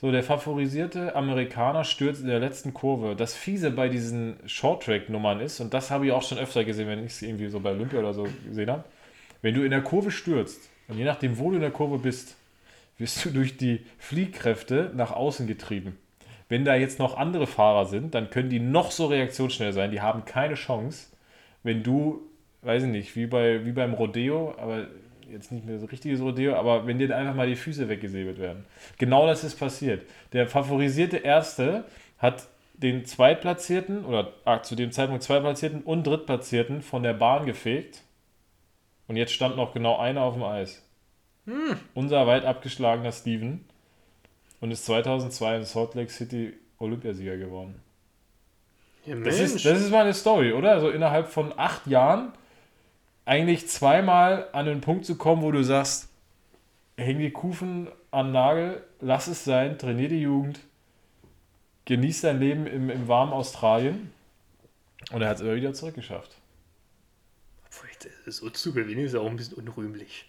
[0.00, 3.14] So, der favorisierte Amerikaner stürzt in der letzten Kurve.
[3.16, 7.04] Das Fiese bei diesen Short-Track-Nummern ist, und das habe ich auch schon öfter gesehen, wenn
[7.04, 8.84] ich es irgendwie so bei Olympia oder so gesehen habe,
[9.42, 12.34] wenn du in der Kurve stürzt, und je nachdem, wo du in der Kurve bist,
[12.98, 15.96] wirst du durch die Fliehkräfte nach außen getrieben.
[16.48, 20.00] Wenn da jetzt noch andere Fahrer sind, dann können die noch so reaktionsschnell sein, die
[20.00, 21.08] haben keine Chance,
[21.62, 22.22] wenn du,
[22.62, 24.88] weiß ich nicht, wie, bei, wie beim Rodeo, aber
[25.30, 28.64] jetzt nicht mehr so richtiges Rodeo, aber wenn dir einfach mal die Füße weggesäbelt werden.
[28.96, 30.02] Genau das ist passiert.
[30.32, 31.84] Der favorisierte Erste
[32.18, 38.02] hat den Zweitplatzierten oder ah, zu dem Zeitpunkt Zweitplatzierten und Drittplatzierten von der Bahn gefegt.
[39.06, 40.87] Und jetzt stand noch genau einer auf dem Eis.
[41.94, 43.64] Unser weit abgeschlagener Steven
[44.60, 47.80] und ist 2002 in Salt Lake City Olympiasieger geworden.
[49.06, 50.72] Ja, Das ist, das ist mal eine Story, oder?
[50.72, 52.32] Also innerhalb von acht Jahren
[53.24, 56.08] eigentlich zweimal an den Punkt zu kommen, wo du sagst,
[56.96, 60.60] häng die Kufen an den Nagel, lass es sein, trainier die Jugend,
[61.84, 64.12] genieß dein Leben im, im warmen Australien.
[65.12, 66.36] Und er hat es immer wieder zurückgeschafft.
[68.26, 70.27] So zu gewinnen ist ja auch ein bisschen unrühmlich.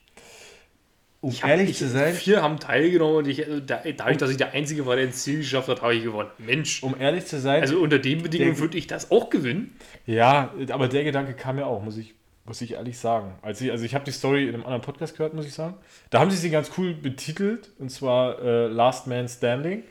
[1.22, 1.78] Um Ich hab- ich-
[2.16, 5.24] Vier haben teilgenommen und ich, äh, da, dadurch, dass ich der Einzige war, der ins
[5.24, 6.30] Ziel geschafft hat, habe ich gewonnen.
[6.38, 6.82] Mensch.
[6.82, 9.76] um ehrlich zu sein, Also unter den Bedingungen würde ich das auch gewinnen.
[10.06, 12.16] Ja, aber der Gedanke kam mir auch, muss ich,
[12.46, 13.36] muss ich ehrlich sagen.
[13.42, 15.76] Als ich, also ich habe die Story in einem anderen Podcast gehört, muss ich sagen.
[16.10, 19.84] Da haben sie sie ganz cool betitelt, und zwar äh, Last Man Standing.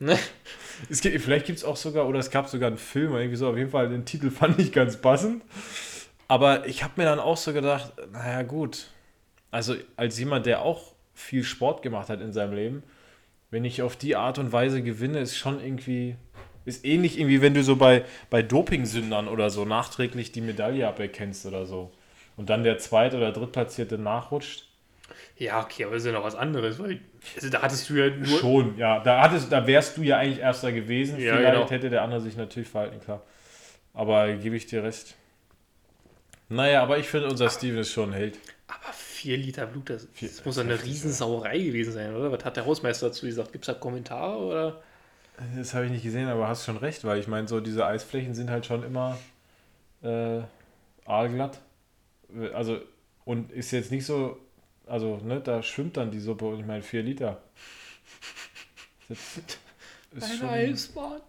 [0.00, 0.18] Ne?
[0.90, 3.48] Es gibt, vielleicht gibt es auch sogar, oder es gab sogar einen Film, irgendwie so,
[3.48, 5.42] auf jeden Fall, den Titel fand ich ganz passend.
[6.28, 8.86] Aber ich habe mir dann auch so gedacht, naja gut,
[9.50, 12.82] also als jemand, der auch viel Sport gemacht hat in seinem Leben,
[13.50, 16.16] wenn ich auf die Art und Weise gewinne, ist schon irgendwie,
[16.64, 21.46] ist ähnlich irgendwie, wenn du so bei, bei Dopingsündern oder so nachträglich die Medaille aberkennst
[21.46, 21.90] oder so.
[22.36, 24.68] Und dann der Zweit- oder Drittplatzierte nachrutscht.
[25.36, 27.00] Ja, okay, aber das ist ja noch was anderes, weil
[27.36, 28.38] also da hattest du ja nur.
[28.38, 29.00] Schon, ja.
[29.00, 31.18] Da, hattest, da wärst du ja eigentlich Erster gewesen.
[31.18, 31.70] Ja, Vielleicht genau.
[31.70, 33.22] hätte der andere sich natürlich verhalten, klar.
[33.94, 35.14] Aber gebe ich dir recht.
[36.48, 38.38] Naja, aber ich finde, unser Steven ist schon ein Held.
[38.68, 42.30] Aber vier Liter Blut, das, Vier- das muss doch eine Riesensauerei gewesen sein, oder?
[42.30, 43.52] Was hat der Hausmeister dazu gesagt?
[43.52, 44.82] Gibt es da Kommentare oder?
[45.56, 48.34] Das habe ich nicht gesehen, aber hast schon recht, weil ich meine, so diese Eisflächen
[48.34, 49.16] sind halt schon immer
[50.02, 50.40] äh,
[51.06, 51.60] aalglatt.
[52.52, 52.78] Also,
[53.24, 54.38] und ist jetzt nicht so,
[54.86, 57.40] also, ne, da schwimmt dann die Suppe und ich meine, 4 Liter.
[59.08, 61.20] Ist schon, Eisbahn.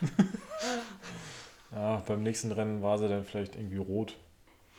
[1.72, 4.16] ja, beim nächsten Rennen war sie dann vielleicht irgendwie rot.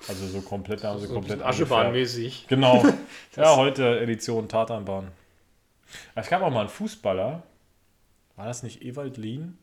[0.08, 1.42] Also so komplett, da haben sie So komplett.
[1.42, 2.48] Aschebahnmäßig.
[2.48, 2.84] Genau.
[3.36, 5.10] ja, heute Edition Tatanbahn.
[6.16, 7.44] Es gab auch mal einen Fußballer.
[8.36, 9.58] War das nicht Ewald Lien?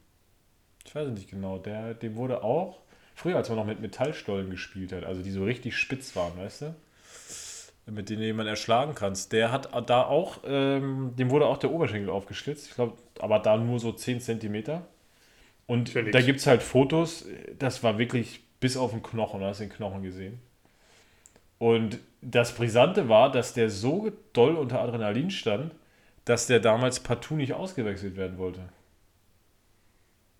[0.84, 1.58] Ich weiß es nicht genau.
[1.58, 2.80] Der, dem wurde auch,
[3.14, 6.62] früher als man noch mit Metallstollen gespielt hat, also die so richtig spitz waren, weißt
[6.62, 6.74] du?
[7.86, 9.32] Mit denen du jemanden erschlagen kannst.
[9.32, 12.68] Der hat da auch, ähm, dem wurde auch der Oberschenkel aufgeschlitzt.
[12.68, 14.86] Ich glaube, aber da nur so 10 Zentimeter.
[15.66, 16.10] Und nix.
[16.12, 17.26] da gibt es halt Fotos,
[17.58, 20.38] das war wirklich bis auf den Knochen, du hast den Knochen gesehen.
[21.58, 25.72] Und das Brisante war, dass der so doll unter Adrenalin stand,
[26.24, 28.60] dass der damals partout nicht ausgewechselt werden wollte.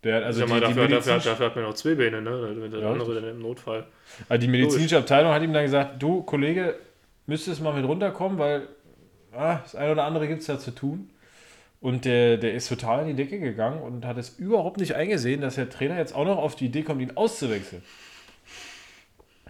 [0.05, 2.71] Der, also die, mal, die, dafür, dafür, dafür hat man noch zwei Beine, ne?
[2.71, 3.85] Der Ja, andere dann im Notfall.
[4.29, 6.77] also die medizinische Abteilung hat ihm dann gesagt, du Kollege,
[7.27, 8.69] müsstest mal mit runterkommen, weil
[9.33, 11.11] ah, das eine oder andere gibt es da zu tun.
[11.83, 15.41] Und der, der ist total in die Decke gegangen und hat es überhaupt nicht eingesehen,
[15.41, 17.83] dass der Trainer jetzt auch noch auf die Idee kommt, ihn auszuwechseln.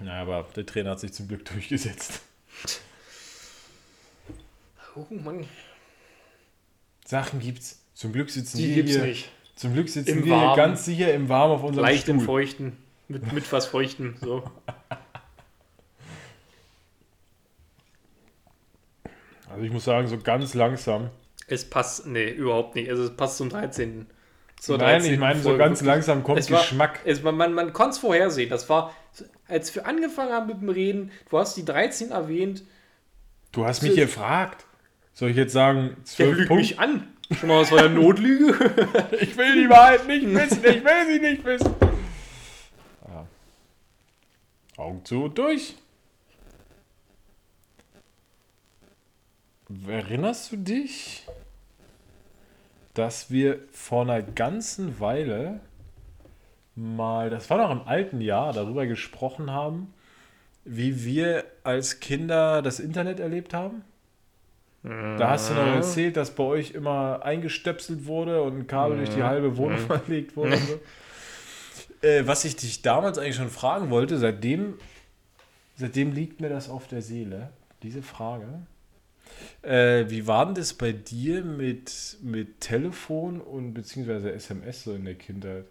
[0.01, 2.21] Naja, aber der Trainer hat sich zum Glück durchgesetzt.
[4.97, 5.47] Oh Mann,
[7.05, 7.81] Sachen gibt's.
[7.95, 9.05] Zum Glück sitzen die wir gibt's hier.
[9.05, 9.31] nicht.
[9.55, 10.57] Zum Glück sitzen Im wir hier Warmen.
[10.57, 12.27] ganz sicher im Warmen auf unserem Leicht im Stuhl.
[12.27, 12.77] Feuchten.
[13.09, 14.17] Mit, mit was Feuchtem.
[14.21, 14.43] So.
[19.49, 21.11] Also ich muss sagen, so ganz langsam.
[21.47, 22.89] Es passt, nee, überhaupt nicht.
[22.89, 24.07] Also es passt zum 13.
[24.61, 25.21] Zur Nein, ich 13.
[25.21, 27.01] meine, so ganz langsam kommt Es war- Geschmack.
[27.07, 28.51] Es, man man, man konnte es vorhersehen.
[28.51, 28.95] Das war,
[29.49, 32.63] als wir angefangen haben mit dem Reden, du hast die 13 erwähnt,
[33.53, 34.67] Du hast mich gefragt.
[35.15, 36.55] Soll ich jetzt sagen, der 12 lügt Punkte?
[36.63, 37.09] mich an.
[37.39, 38.53] Schon mal was war der Notlüge?
[39.21, 40.59] Ich will die Wahrheit nicht wissen.
[40.63, 41.75] Ich will sie nicht wissen.
[43.09, 43.27] Ja.
[44.77, 45.75] Augen zu und durch.
[49.89, 51.27] Erinnerst du dich,
[52.95, 55.61] dass wir vor einer ganzen Weile
[56.75, 59.93] mal, das war noch im alten Jahr, darüber gesprochen haben,
[60.65, 63.83] wie wir als Kinder das Internet erlebt haben?
[64.83, 69.11] Da hast du noch erzählt, dass bei euch immer eingestöpselt wurde und ein Kabel durch
[69.11, 70.55] die halbe Wohnung verlegt wurde.
[70.57, 70.81] Und so.
[72.07, 74.75] äh, was ich dich damals eigentlich schon fragen wollte, seitdem,
[75.77, 77.51] seitdem liegt mir das auf der Seele,
[77.83, 78.47] diese Frage.
[79.63, 85.05] Äh, wie war denn das bei dir mit, mit Telefon und beziehungsweise SMS so in
[85.05, 85.65] der Kindheit?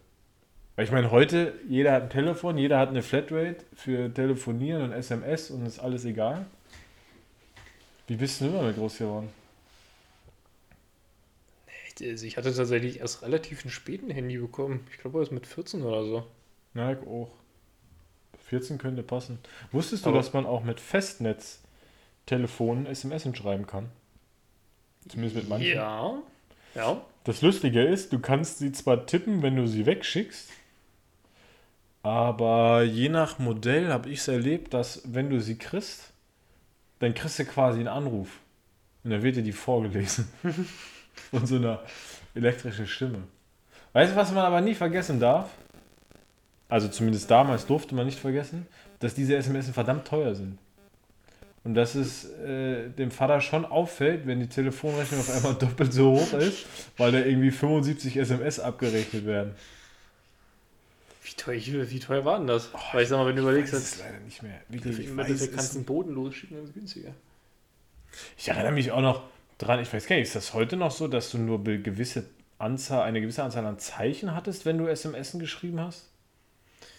[0.75, 4.91] Weil ich meine, heute, jeder hat ein Telefon, jeder hat eine Flatrate für Telefonieren und
[4.93, 6.45] SMS und ist alles egal.
[8.07, 9.29] Wie bist du denn damit groß geworden?
[12.01, 14.87] Also ich hatte tatsächlich erst relativ ein späten Handy bekommen.
[14.91, 16.25] Ich glaube, das mit 14 oder so.
[16.73, 17.29] Ich auch.
[18.45, 19.37] 14 könnte passen.
[19.71, 20.79] Wusstest du, Aber- dass man auch mit
[22.29, 23.89] Festnetz-Telefonen SMS schreiben kann?
[25.07, 25.75] Zumindest mit manchen.
[25.75, 26.21] Ja.
[26.75, 27.01] Ja.
[27.23, 30.49] Das Lustige ist, du kannst sie zwar tippen, wenn du sie wegschickst,
[32.03, 36.11] aber je nach Modell habe ich es erlebt, dass wenn du sie kriegst,
[36.99, 38.39] dann kriegst du quasi einen Anruf.
[39.03, 40.27] Und dann wird dir die vorgelesen.
[41.31, 41.81] Von so einer
[42.35, 43.23] elektrischen Stimme.
[43.93, 45.49] Weißt du, was man aber nie vergessen darf?
[46.67, 48.67] Also zumindest damals durfte man nicht vergessen,
[48.99, 50.59] dass diese SMS verdammt teuer sind.
[51.63, 56.11] Und dass es äh, dem Vater schon auffällt, wenn die Telefonrechnung auf einmal doppelt so
[56.13, 56.65] hoch ist,
[56.97, 59.53] weil da irgendwie 75 SMS abgerechnet werden.
[61.21, 62.69] Wie teuer, wie teuer war denn das?
[62.93, 64.61] Weil ich sag mal, wenn du überlegst, Das ist leider nicht mehr.
[64.69, 67.11] Wirklich, ich, im weiß, Endeffekt kannst du einen Boden losschicken, dann ist es günstiger.
[68.37, 69.23] ich erinnere mich auch noch
[69.57, 72.23] dran, ich weiß gar nicht, ist das heute noch so, dass du nur gewisse
[72.57, 76.07] Anzahl, eine gewisse Anzahl an Zeichen hattest, wenn du SMS geschrieben hast?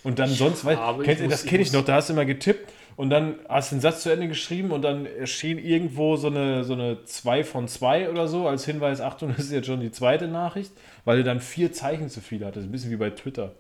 [0.02, 2.24] Und dann sonst, weil, kennt ich das kenne ich ich noch, da hast du immer
[2.24, 6.28] getippt und dann hast du einen Satz zu Ende geschrieben und dann erschien irgendwo so
[6.28, 9.80] eine, so eine 2 von 2 oder so als Hinweis, Achtung, das ist jetzt schon
[9.80, 10.72] die zweite Nachricht,
[11.04, 13.54] weil du dann vier Zeichen zu viel hattest, ein bisschen wie bei Twitter.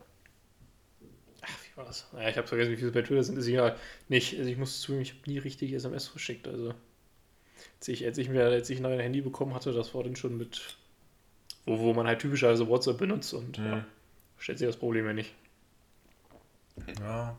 [1.42, 2.08] Ach, wie war das?
[2.12, 3.38] Ja, ich habe vergessen, wie viele bei Twitter sind.
[3.38, 3.76] Ist egal.
[4.08, 4.38] Nicht.
[4.38, 6.46] Also ich muss zugeben, ich habe nie richtig SMS verschickt.
[6.46, 6.74] Also
[7.78, 10.16] als ich, als ich mir als ich noch ein Handy bekommen hatte, das war dann
[10.16, 10.76] schon mit,
[11.64, 13.84] wo, wo man halt typischerweise WhatsApp benutzt und ja,
[14.38, 15.32] stellt sich das Problem ja nicht.
[17.00, 17.38] Ja.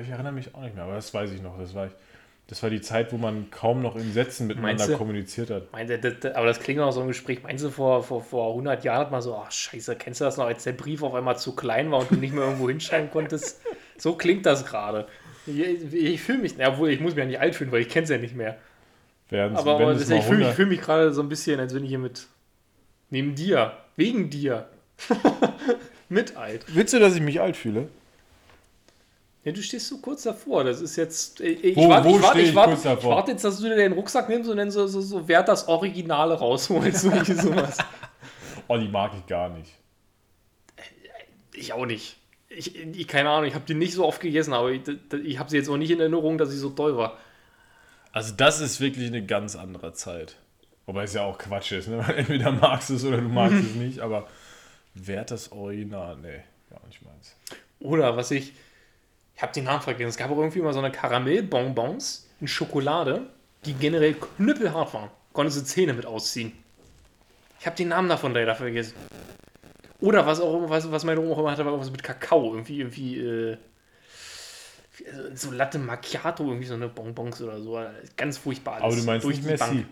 [0.00, 1.58] Ich erinnere mich auch nicht mehr, aber das weiß ich noch.
[1.58, 1.92] Das war, ich,
[2.48, 4.98] das war die Zeit, wo man kaum noch in Sätzen miteinander Meinst du?
[4.98, 5.72] kommuniziert hat.
[5.72, 7.42] Meinte, das, das, aber das klingt auch so ein Gespräch.
[7.42, 10.36] Meinst du, vor, vor, vor 100 Jahren hat man so, ach scheiße, kennst du das
[10.36, 13.10] noch, als der Brief auf einmal zu klein war und du nicht mehr irgendwo hinschreiben
[13.10, 13.60] konntest?
[14.00, 15.06] So klingt das gerade.
[15.46, 17.90] Ich, ich fühle mich, ja, obwohl ich muss mich ja nicht alt fühlen, weil ich
[17.90, 18.56] kenne es ja nicht mehr.
[19.28, 21.28] Während, Aber, wenn aber es das, ich fühle mich, 100 fühl mich gerade so ein
[21.28, 22.26] bisschen, als wenn ich hier mit
[23.10, 24.70] neben dir, wegen dir,
[26.08, 26.64] mit alt.
[26.68, 27.88] Willst du, dass ich mich alt fühle?
[29.44, 30.64] Ja, du stehst so kurz davor.
[30.64, 31.40] Das ist jetzt.
[31.40, 33.76] Ich, ich Wo- warte, wo ich warte, ich ich warte, ich jetzt, dass du dir
[33.76, 37.00] den Rucksack nimmst und dann so, so, so Wert das Originale rausholst.
[37.02, 37.78] So sowas.
[38.68, 39.72] Oh, die mag ich gar nicht.
[41.54, 42.16] Ich auch nicht.
[42.48, 44.82] Ich, ich keine Ahnung, ich habe die nicht so oft gegessen, aber ich,
[45.24, 47.16] ich habe sie jetzt auch nicht in Erinnerung, dass sie so toll war.
[48.12, 50.36] Also das ist wirklich eine ganz andere Zeit.
[50.86, 51.88] Wobei es ja auch Quatsch ist.
[51.88, 52.04] Ne?
[52.16, 54.26] Entweder magst du es oder du magst es nicht, aber
[54.94, 56.16] wert das Original?
[56.16, 57.36] Nee, gar nicht meins.
[57.78, 58.52] Oder was ich.
[59.40, 60.10] Ich habe den Namen vergessen.
[60.10, 63.22] Es gab auch irgendwie mal so eine Karamellbonbons in Schokolade,
[63.64, 65.08] die generell knüppelhart waren.
[65.32, 66.52] Konntest du Zähne mit ausziehen.
[67.58, 68.92] Ich habe den Namen davon leider vergessen.
[69.98, 72.52] Oder was auch immer, was, was meine Oma auch immer hatte, war irgendwas mit Kakao.
[72.52, 73.56] Irgendwie, irgendwie, äh,
[75.32, 77.82] so Latte Macchiato, irgendwie so eine Bonbons oder so.
[78.18, 78.84] Ganz furchtbar alles.
[78.84, 79.74] Aber du meinst Durch nicht die Messi.
[79.74, 79.86] Bank.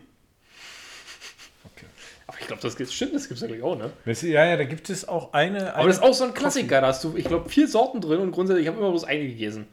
[2.28, 3.90] Aber ich glaube, das gibt, stimmt, das gibt es ja auch, ne?
[4.04, 5.74] Ja, ja, da gibt es auch eine.
[5.74, 6.80] Aber das ist auch so ein Klassiker.
[6.82, 9.26] Da hast du, ich glaube, vier Sorten drin und grundsätzlich, ich habe immer bloß eine
[9.26, 9.66] gegessen.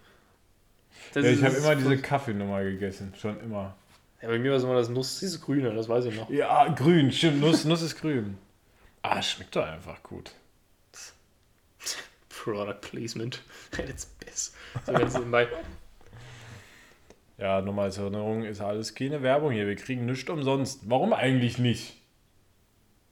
[1.13, 3.13] Ja, ich ist- habe das immer diese Kaffeenummer gegessen.
[3.19, 3.75] Schon immer.
[4.21, 6.29] Ja, bei mir war es immer das Nuss, dieses Grüne, das weiß ich noch.
[6.29, 7.41] Ja, grün, stimmt.
[7.41, 8.37] Nuss, Nuss ist grün.
[9.07, 10.31] Ah, schmeckt doch einfach gut.
[12.29, 13.41] Product Placement
[13.77, 14.55] at its best.
[14.85, 15.47] So ganz nebenbei.
[17.37, 19.67] Ja, nochmal als Erinnerung, ist alles keine Werbung hier.
[19.67, 20.81] Wir kriegen nichts umsonst.
[20.89, 21.97] Warum eigentlich nicht?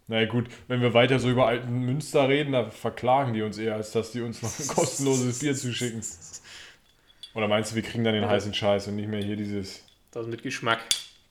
[0.08, 3.58] Na ja, gut, wenn wir weiter so über alten Münster reden, da verklagen die uns
[3.58, 6.02] eher, als dass die uns noch ein kostenloses Bier zuschicken.
[7.34, 9.84] Oder meinst du, wir kriegen dann den heißen Scheiß und nicht mehr hier dieses.
[10.12, 10.80] Das mit Geschmack.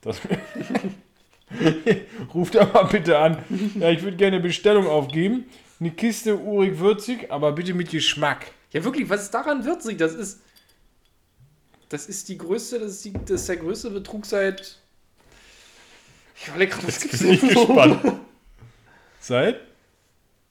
[0.01, 0.21] Das
[2.35, 3.45] Ruft da mal bitte an.
[3.79, 5.45] Ja, ich würde gerne Bestellung aufgeben.
[5.79, 8.53] Eine Kiste urig würzig, aber bitte mit Geschmack.
[8.73, 9.99] Ja, wirklich, was ist daran würzig?
[9.99, 10.41] Das ist.
[11.89, 14.79] Das ist die größte, das ist, die, das ist der größte Betrug seit.
[16.37, 17.67] Ich überlege gerade, was gibt's ich denn so?
[17.67, 18.23] gespannt.
[19.23, 19.61] Seit?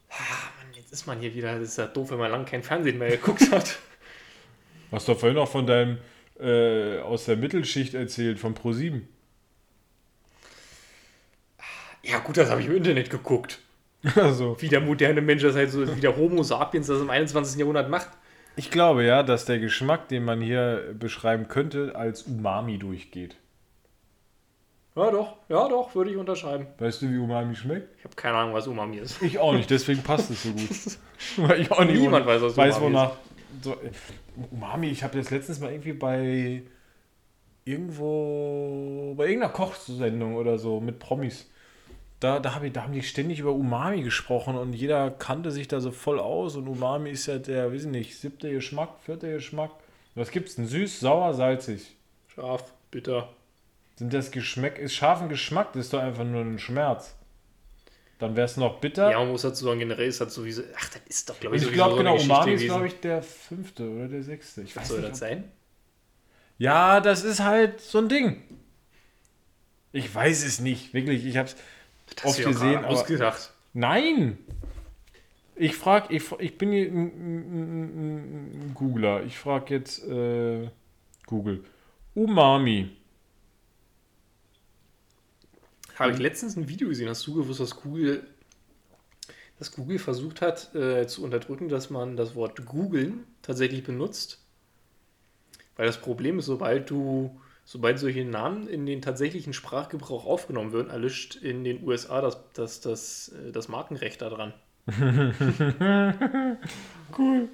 [0.09, 1.59] Mann, jetzt ist man hier wieder.
[1.59, 3.79] Das ist ja doof, wenn man lange kein Fernsehen mehr geguckt hat.
[4.93, 5.97] Hast du vorhin noch von deinem
[6.39, 9.01] äh, aus der Mittelschicht erzählt, von Pro7.
[12.03, 13.59] Ja, gut, das habe ich im Internet geguckt.
[14.15, 17.59] Also, Wie der moderne Mensch das halt so, wie der Homo sapiens das im 21.
[17.59, 18.07] Jahrhundert macht.
[18.55, 23.35] ich glaube ja, dass der Geschmack, den man hier beschreiben könnte, als Umami durchgeht.
[25.01, 26.67] Ja, doch, ja, doch, würde ich unterschreiben.
[26.77, 27.97] Weißt du, wie Umami schmeckt?
[27.97, 29.19] Ich habe keine Ahnung, was Umami ist.
[29.23, 30.69] Ich auch nicht, deswegen passt es so gut.
[31.37, 33.11] Weil ich auch nicht Niemand weiß, was weiß Umami wonach.
[33.63, 33.91] So, äh,
[34.51, 36.61] Umami, ich habe das letztens mal irgendwie bei
[37.65, 41.49] irgendwo, bei irgendeiner Kochsendung oder so mit Promis.
[42.19, 45.67] Da, da, hab ich, da haben die ständig über Umami gesprochen und jeder kannte sich
[45.67, 49.31] da so voll aus und Umami ist ja der, weiß ich nicht, siebte Geschmack, vierte
[49.33, 49.71] Geschmack.
[50.13, 50.67] Was gibt's denn?
[50.67, 51.95] Süß, sauer, salzig.
[52.27, 53.29] Scharf, bitter.
[54.01, 57.15] Sind das Geschmack, ist scharfen Geschmack, das ist doch einfach nur ein Schmerz.
[58.17, 59.11] Dann wäre es noch bitter.
[59.11, 60.63] Ja, man muss dazu sagen, generell ist das sowieso.
[60.75, 63.21] Ach, das ist doch, glaube ich, ich glaube, so genau, Umami ist, glaube ich, der
[63.21, 64.63] fünfte oder der sechste.
[64.63, 65.43] Ich Was weiß soll nicht, das sein?
[66.57, 68.41] Ja, das ist halt so ein Ding.
[69.91, 71.23] Ich weiß es nicht, wirklich.
[71.23, 71.55] Ich habe es
[72.23, 73.53] oft gesehen, aber ausgedacht.
[73.73, 74.39] nein.
[75.55, 79.21] Ich frage, ich, ich bin hier ein Googler.
[79.25, 80.71] Ich frage jetzt äh,
[81.27, 81.63] Google.
[82.15, 82.89] Umami.
[85.95, 88.23] Habe ich letztens ein Video gesehen, hast du gewusst, dass Google,
[89.59, 94.43] dass Google versucht hat äh, zu unterdrücken, dass man das Wort googeln tatsächlich benutzt?
[95.75, 100.89] Weil das Problem ist, sobald du, sobald solche Namen in den tatsächlichen Sprachgebrauch aufgenommen werden,
[100.89, 104.53] erlischt in den USA das, das, das, äh, das Markenrecht daran.
[107.17, 107.49] Cool.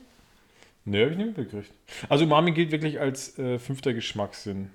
[0.86, 1.72] Ne, habe ich nicht mitgekriegt.
[2.08, 4.70] Also Umami gilt wirklich als äh, fünfter Geschmackssinn.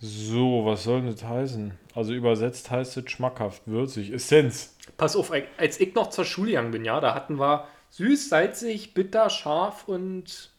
[0.00, 1.72] So, was soll das heißen?
[1.94, 4.76] Also übersetzt heißt es schmackhaft, würzig, Essenz.
[4.96, 8.92] Pass auf, als ich noch zur Schule gegangen bin, ja, da hatten wir süß, salzig,
[8.94, 10.50] bitter, scharf und.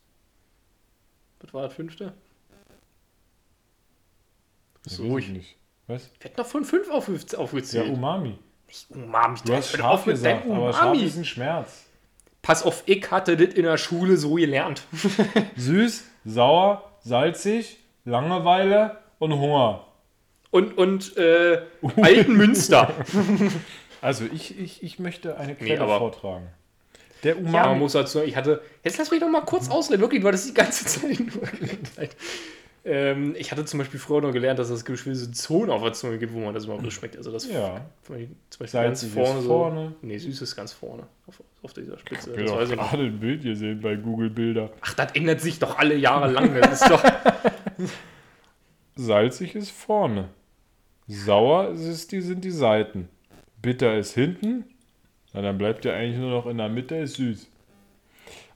[1.42, 2.14] Was war das fünfte?
[4.84, 5.58] Das So, ich nicht.
[5.88, 6.10] Was?
[6.18, 7.90] Ich hätte noch von fünf auf, Ja, aufgezählt.
[7.92, 8.38] Umami.
[8.68, 9.38] Nicht Umami.
[9.46, 11.04] Du hast scharf auf gesagt, deinem aber scharf Umami.
[11.04, 11.86] ist ein Schmerz.
[12.42, 14.84] Pass auf, ich hatte das in der Schule so gelernt.
[15.56, 18.98] Süß, sauer, salzig, Langeweile
[19.32, 19.86] und Hunger.
[20.52, 21.62] Und, und äh,
[22.02, 22.94] alten Münster.
[24.02, 26.48] Also ich, ich, ich möchte eine Quelle aber- vortragen.
[27.24, 27.80] Der Ja, man Umami.
[27.80, 30.54] muss dazu, ich hatte, jetzt lass mich doch mal kurz ausreden, wirklich, du hattest die
[30.54, 32.16] ganze Zeit nur geredet.
[32.86, 36.20] ähm, Ich hatte zum Beispiel früher noch gelernt, dass es gewisse Zonen auf der Zunge
[36.20, 37.18] gibt, wo man das überhaupt nicht schmeckt.
[37.18, 39.48] Also das ja, zum Beispiel ganz salzig vorne, so.
[39.48, 39.96] vorne.
[40.04, 41.04] Nee, süß ist ganz vorne.
[41.26, 42.30] Auf, auf dieser Spitze.
[42.32, 42.90] Ich Das doch weiß ich noch.
[42.92, 44.70] gerade ein Bild hier sehen bei Google Bilder.
[44.82, 46.54] Ach, das ändert sich doch alle Jahre lang.
[46.62, 47.04] Das ist doch.
[48.98, 50.30] Salzig ist vorne.
[51.08, 53.10] Sauer ist die sind die Seiten.
[53.62, 54.64] Bitter ist hinten.
[55.34, 57.52] Na, dann bleibt ja eigentlich nur noch in der Mitte ist süß.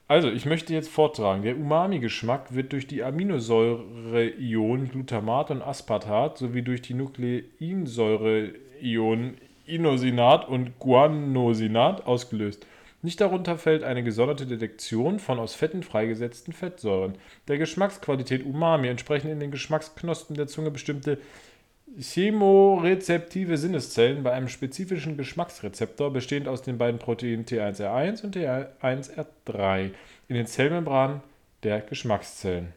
[0.08, 1.42] Also, ich möchte jetzt vortragen.
[1.42, 9.36] Der Umami-Geschmack wird durch die Aminosäure-Ionen Glutamat und Aspartat sowie durch die Nukleinsäure-Ionen
[9.66, 12.66] Inosinat und Guanosinat ausgelöst.
[13.02, 17.14] Nicht darunter fällt eine gesonderte Detektion von aus Fetten freigesetzten Fettsäuren.
[17.48, 21.18] Der Geschmacksqualität Umami entsprechen in den Geschmacksknospen der Zunge bestimmte
[21.98, 29.90] chemorezeptive Sinneszellen bei einem spezifischen Geschmacksrezeptor, bestehend aus den beiden Proteinen T1R1 und T1R3
[30.28, 31.22] in den Zellmembranen
[31.62, 32.72] der Geschmackszellen.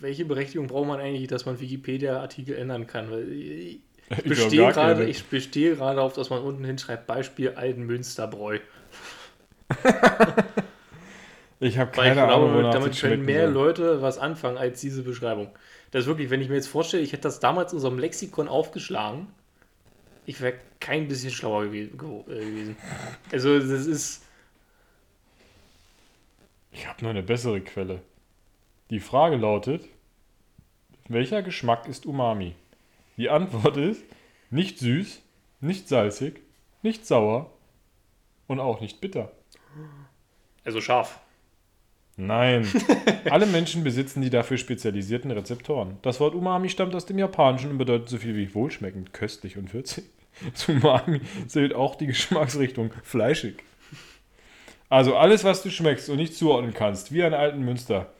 [0.00, 3.10] Welche Berechtigung braucht man eigentlich, dass man Wikipedia-Artikel ändern kann?
[3.10, 3.78] Weil
[4.10, 5.10] ich bestehe gerade, keine.
[5.10, 8.58] ich bestehe gerade auf, dass man unten hinschreibt, Beispiel Altenmünsterbräu.
[11.60, 13.54] Ich habe Weil ich keine glaube, Ahnung, damit können mehr soll.
[13.54, 15.48] Leute was anfangen als diese Beschreibung.
[15.92, 18.48] Das ist wirklich, wenn ich mir jetzt vorstelle, ich hätte das damals in unserem Lexikon
[18.48, 19.28] aufgeschlagen,
[20.26, 22.76] ich wäre kein bisschen schlauer äh, gewesen.
[23.32, 24.24] Also, das ist.
[26.72, 28.02] Ich habe noch eine bessere Quelle.
[28.90, 29.88] Die Frage lautet:
[31.08, 32.56] Welcher Geschmack ist Umami?
[33.16, 34.04] Die Antwort ist
[34.50, 35.22] nicht süß,
[35.60, 36.40] nicht salzig,
[36.82, 37.50] nicht sauer
[38.46, 39.32] und auch nicht bitter.
[40.64, 41.20] Also scharf.
[42.16, 42.68] Nein.
[43.30, 45.98] Alle Menschen besitzen die dafür spezialisierten Rezeptoren.
[46.02, 49.74] Das Wort Umami stammt aus dem Japanischen und bedeutet so viel wie wohlschmeckend, köstlich und
[49.74, 50.04] würzig.
[50.54, 53.56] Zu Umami zählt auch die Geschmacksrichtung fleischig.
[54.88, 58.12] Also alles, was du schmeckst und nicht zuordnen kannst, wie an alten Münster,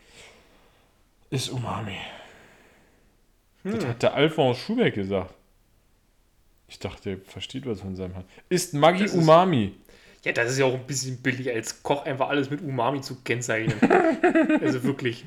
[1.30, 1.98] ist Umami.
[3.64, 5.34] Das hat der Alphonse Schubeck gesagt.
[6.68, 8.26] Ich dachte, er versteht was von seinem Hand.
[8.48, 9.74] Ist Maggi Das ist- Umami.
[10.22, 13.16] Ja, das ist ja auch ein bisschen billig, als Koch einfach alles mit Umami zu
[13.22, 13.78] kennzeichnen.
[14.62, 15.24] also wirklich.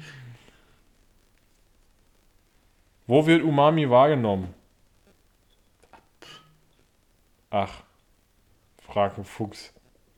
[3.05, 4.53] Wo wird Umami wahrgenommen?
[7.51, 7.83] Ach,
[8.85, 9.71] frag ein Fuchs.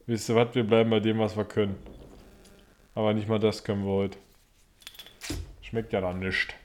[0.07, 1.75] Wisst ihr was, wir bleiben bei dem, was wir können.
[2.95, 4.17] Aber nicht mal das können wir heute.
[5.61, 6.55] Schmeckt ja dann nicht.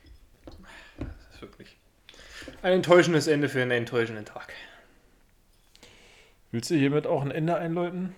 [2.65, 4.51] Ein enttäuschendes Ende für einen enttäuschenden Tag.
[6.51, 8.15] Willst du hiermit auch ein Ende einläuten?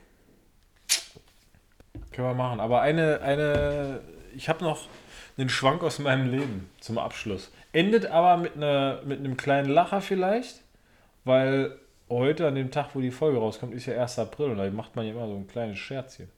[2.12, 2.60] Können wir machen.
[2.60, 4.02] Aber eine, eine,
[4.36, 4.86] ich habe noch
[5.36, 7.50] einen Schwank aus meinem Leben zum Abschluss.
[7.72, 10.62] Endet aber mit, einer, mit einem kleinen Lacher vielleicht,
[11.24, 11.76] weil
[12.08, 14.20] heute an dem Tag, wo die Folge rauskommt, ist ja 1.
[14.20, 16.28] April und da macht man ja immer so ein kleines Scherzchen.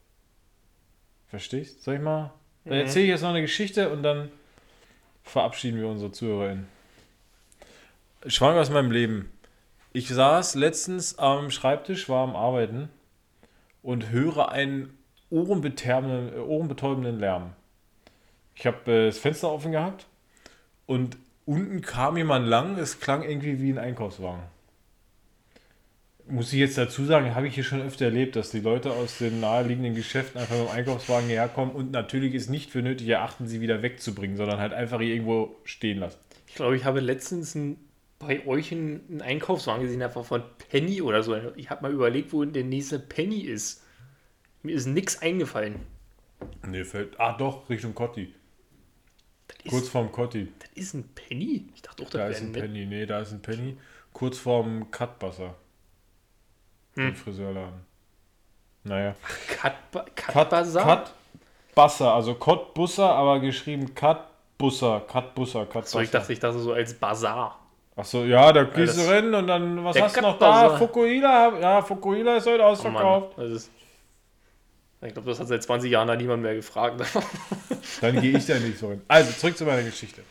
[1.27, 1.83] Verstehst?
[1.83, 2.33] Soll ich mal?
[2.65, 4.31] Dann erzähle ich jetzt noch eine Geschichte und dann
[5.21, 6.78] verabschieden wir unsere ZuhörerInnen.
[8.27, 9.31] Schwank aus meinem Leben.
[9.93, 12.89] Ich saß letztens am Schreibtisch, war am Arbeiten
[13.81, 14.97] und höre einen
[15.29, 17.53] ohrenbetäubenden, ohrenbetäubenden Lärm.
[18.55, 20.05] Ich habe äh, das Fenster offen gehabt
[20.85, 21.15] und
[21.45, 24.43] unten kam jemand lang, es klang irgendwie wie ein Einkaufswagen.
[26.27, 29.17] Muss ich jetzt dazu sagen, habe ich hier schon öfter erlebt, dass die Leute aus
[29.17, 33.07] den naheliegenden Geschäften einfach mit dem Einkaufswagen hierher kommen und natürlich ist nicht für nötig
[33.07, 36.19] erachten, sie wieder wegzubringen, sondern halt einfach irgendwo stehen lassen.
[36.47, 37.77] Ich glaube, ich habe letztens ein,
[38.19, 41.35] bei euch einen, Einkaufswagen gesehen, einfach von Penny oder so.
[41.55, 43.83] Ich habe mal überlegt, wo der nächste Penny ist.
[44.61, 45.79] Mir ist nichts eingefallen.
[46.67, 47.19] Nee, fällt.
[47.19, 48.33] Ah, doch, Richtung Cotti.
[49.63, 50.51] Ist, Kurz vorm Cotti.
[50.59, 51.65] das ist ein Penny?
[51.73, 52.85] Ich dachte auch, Da ist ein Penny.
[52.85, 53.77] Nee, da ist ein Penny.
[54.13, 55.55] Kurz vorm Cutbusser.
[56.95, 57.07] Hm.
[57.09, 57.81] Im Friseurladen.
[58.83, 59.15] Naja.
[59.47, 59.73] Cut,
[60.15, 61.13] Cut, Cut?
[61.73, 65.01] Cutbusser, also Cottbusser, aber geschrieben Cutbusser.
[65.01, 65.87] Cutbusser, Cutbusser.
[65.87, 67.58] So, ich dachte, ich dachte so als Bazar.
[67.99, 70.61] Achso, ja, da gehst du rein und dann, was hast du noch da?
[70.61, 70.77] Cutbusser.
[70.77, 71.59] Fukuhila?
[71.59, 73.37] Ja, Fukuhila ist heute Oh ausverkauft.
[73.37, 73.71] Mann, das ist,
[75.01, 77.01] ich glaube, das hat seit 20 Jahren da niemand mehr gefragt.
[78.01, 79.01] Dann gehe ich da nicht so rein.
[79.07, 80.21] Also, zurück zu meiner Geschichte.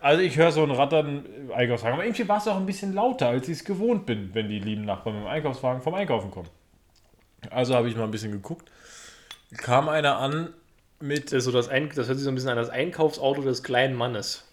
[0.00, 1.94] Also, ich höre so ein Rattern im Einkaufswagen.
[1.94, 4.60] Aber irgendwie war es auch ein bisschen lauter, als ich es gewohnt bin, wenn die
[4.60, 6.48] lieben Nachbarn mit dem Einkaufswagen vom Einkaufen kommen.
[7.50, 8.70] Also habe ich mal ein bisschen geguckt.
[9.56, 10.52] Kam einer an
[11.00, 11.32] mit.
[11.32, 13.94] Das, so das, Ein das hört sich so ein bisschen an das Einkaufsauto des kleinen
[13.94, 14.47] Mannes.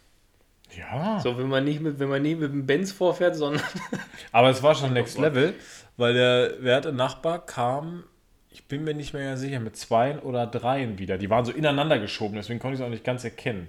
[0.77, 1.19] Ja.
[1.19, 3.63] So, wenn man nicht mit, wenn man nicht mit dem Benz vorfährt, sondern
[4.31, 5.53] Aber es war schon Next Level,
[5.97, 8.03] weil der werte Nachbar kam,
[8.49, 11.17] ich bin mir nicht mehr ganz sicher, mit zweien oder dreien wieder.
[11.17, 13.67] Die waren so ineinander geschoben, deswegen konnte ich es auch nicht ganz erkennen.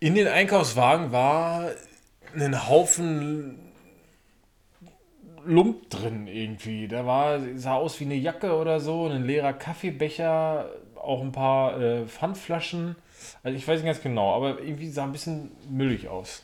[0.00, 1.70] In den Einkaufswagen war
[2.36, 3.58] ein Haufen
[5.46, 6.88] Lump drin irgendwie.
[6.88, 11.80] Da war, sah aus wie eine Jacke oder so, ein leerer Kaffeebecher, auch ein paar
[11.80, 12.96] äh, Pfandflaschen.
[13.42, 16.42] Also ich weiß nicht ganz genau, aber irgendwie sah ein bisschen müllig aus.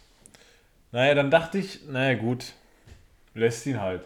[0.92, 2.52] Naja, dann dachte ich, naja gut,
[3.34, 4.02] lässt ihn halt.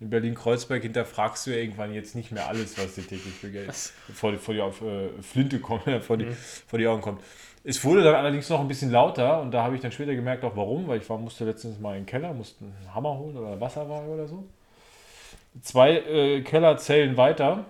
[0.00, 3.74] In Berlin-Kreuzberg hinterfragst du ja irgendwann jetzt nicht mehr alles, was dir täglich für Geld
[4.14, 6.26] vor, die- vor die auf äh, Flinte kommt, vor, die,
[6.66, 7.20] vor die Augen kommt.
[7.64, 10.44] Es wurde dann allerdings noch ein bisschen lauter und da habe ich dann später gemerkt
[10.44, 13.36] auch warum, weil ich war, musste letztens mal in den Keller, musste einen Hammer holen
[13.36, 14.44] oder Wasserwaage oder so.
[15.62, 17.64] Zwei äh, Kellerzellen weiter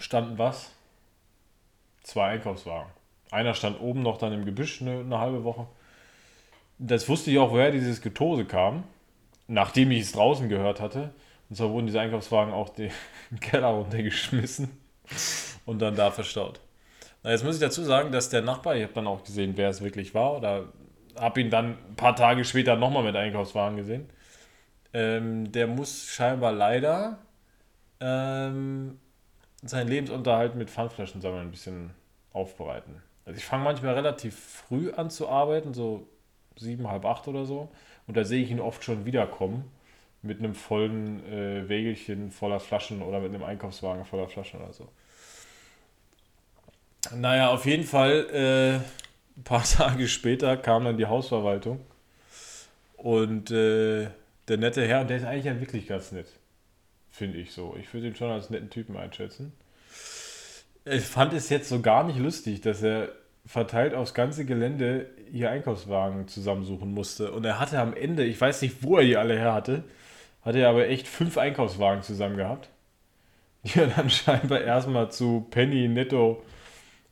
[0.00, 0.72] standen was?
[2.02, 2.90] Zwei Einkaufswagen.
[3.34, 5.66] Einer stand oben noch dann im Gebüsch eine, eine halbe Woche.
[6.78, 8.84] Das wusste ich auch, woher dieses Getose kam,
[9.48, 11.12] nachdem ich es draußen gehört hatte.
[11.50, 12.92] Und zwar wurden diese Einkaufswagen auch den
[13.40, 14.70] Keller runtergeschmissen
[15.66, 16.60] und dann da verstaut.
[17.22, 19.68] Na, jetzt muss ich dazu sagen, dass der Nachbar, ich habe dann auch gesehen, wer
[19.68, 20.66] es wirklich war, oder
[21.18, 24.08] habe ihn dann ein paar Tage später nochmal mit Einkaufswagen gesehen.
[24.92, 27.18] Ähm, der muss scheinbar leider
[28.00, 28.98] ähm,
[29.62, 31.90] seinen Lebensunterhalt mit Pfandflaschen sammeln ein bisschen
[32.32, 33.02] aufbereiten.
[33.26, 36.06] Also ich fange manchmal relativ früh an zu arbeiten, so
[36.56, 37.70] sieben, halb acht oder so.
[38.06, 39.64] Und da sehe ich ihn oft schon wiederkommen
[40.22, 44.88] mit einem vollen äh, Wägelchen voller Flaschen oder mit einem Einkaufswagen voller Flaschen oder so.
[47.14, 51.80] Naja, auf jeden Fall, äh, ein paar Tage später kam dann die Hausverwaltung
[52.96, 54.08] und äh,
[54.48, 56.28] der nette Herr, und der ist eigentlich ja wirklich ganz nett,
[57.10, 57.76] finde ich so.
[57.78, 59.52] Ich würde ihn schon als netten Typen einschätzen.
[60.84, 63.08] Ich fand es jetzt so gar nicht lustig, dass er
[63.46, 67.32] verteilt aufs ganze Gelände ihr Einkaufswagen zusammensuchen musste.
[67.32, 69.84] Und er hatte am Ende, ich weiß nicht, wo er die alle her hatte,
[70.42, 72.68] hatte er aber echt fünf Einkaufswagen zusammen gehabt.
[73.64, 76.42] Die er dann scheinbar erstmal zu Penny, Netto,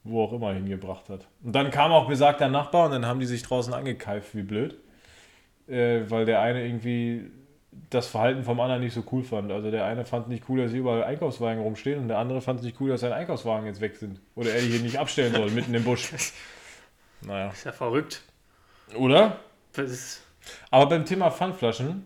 [0.05, 1.27] wo auch immer hingebracht hat.
[1.43, 4.77] Und dann kam auch besagter Nachbar und dann haben die sich draußen angekeift, wie blöd.
[5.67, 7.31] Äh, weil der eine irgendwie
[7.91, 9.51] das Verhalten vom anderen nicht so cool fand.
[9.51, 12.61] Also der eine fand nicht cool, dass hier überall Einkaufswagen rumstehen und der andere fand
[12.61, 14.21] es nicht cool, dass seine Einkaufswagen jetzt weg sind.
[14.35, 16.13] Oder er die hier nicht abstellen soll, mitten im Busch.
[17.25, 17.51] Naja.
[17.51, 18.21] Ist ja verrückt.
[18.97, 19.39] Oder?
[20.73, 22.05] Aber beim Thema Pfandflaschen,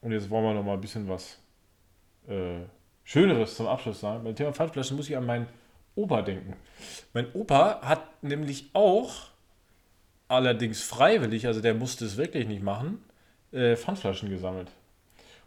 [0.00, 1.40] und jetzt wollen wir noch mal ein bisschen was
[2.28, 2.60] äh,
[3.02, 4.22] Schöneres zum Abschluss sagen.
[4.22, 5.48] Beim Thema Pfandflaschen muss ich an meinen
[5.96, 6.54] Opa denken.
[7.14, 9.30] Mein Opa hat nämlich auch,
[10.28, 13.02] allerdings freiwillig, also der musste es wirklich nicht machen,
[13.56, 14.68] äh, Pfandflaschen gesammelt.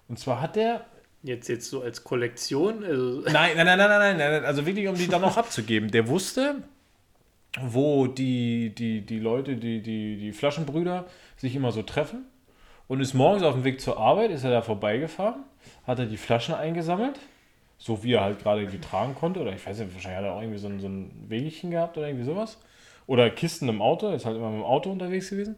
[0.08, 0.86] Und zwar hat der
[1.24, 2.84] jetzt, jetzt so als Kollektion.
[2.84, 5.92] Also, Nein, nein, nein, nein, nein, nein, nein, also wirklich, um die dann noch abzugeben.
[5.92, 6.56] Der wusste,
[7.62, 11.06] wo die, die, die Leute, die, die, die Flaschenbrüder
[11.38, 12.26] sich immer so treffen
[12.88, 15.44] und ist morgens auf dem Weg zur Arbeit, ist er da vorbeigefahren,
[15.86, 17.20] hat er die Flaschen eingesammelt,
[17.78, 20.34] so wie er halt gerade die tragen konnte, oder ich weiß nicht, wahrscheinlich hat er
[20.34, 22.58] auch irgendwie so ein, so ein Wegchen gehabt oder irgendwie sowas.
[23.08, 25.56] Oder Kisten im Auto, ist halt immer mit dem Auto unterwegs gewesen.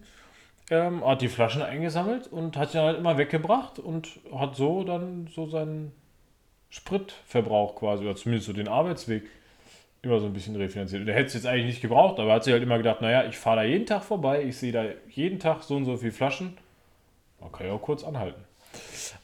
[0.72, 5.28] Ähm, hat die Flaschen eingesammelt und hat sie halt immer weggebracht und hat so dann
[5.28, 5.91] so seinen
[6.69, 9.24] Spritverbrauch quasi, oder zumindest so den Arbeitsweg
[10.01, 11.01] immer so ein bisschen refinanziert.
[11.01, 13.01] Und der hätte es jetzt eigentlich nicht gebraucht, aber er hat sich halt immer gedacht,
[13.01, 15.97] naja, ich fahre da jeden Tag vorbei, ich sehe da jeden Tag so und so
[15.97, 16.57] viele Flaschen.
[17.41, 18.41] Da kann ich auch kurz anhalten.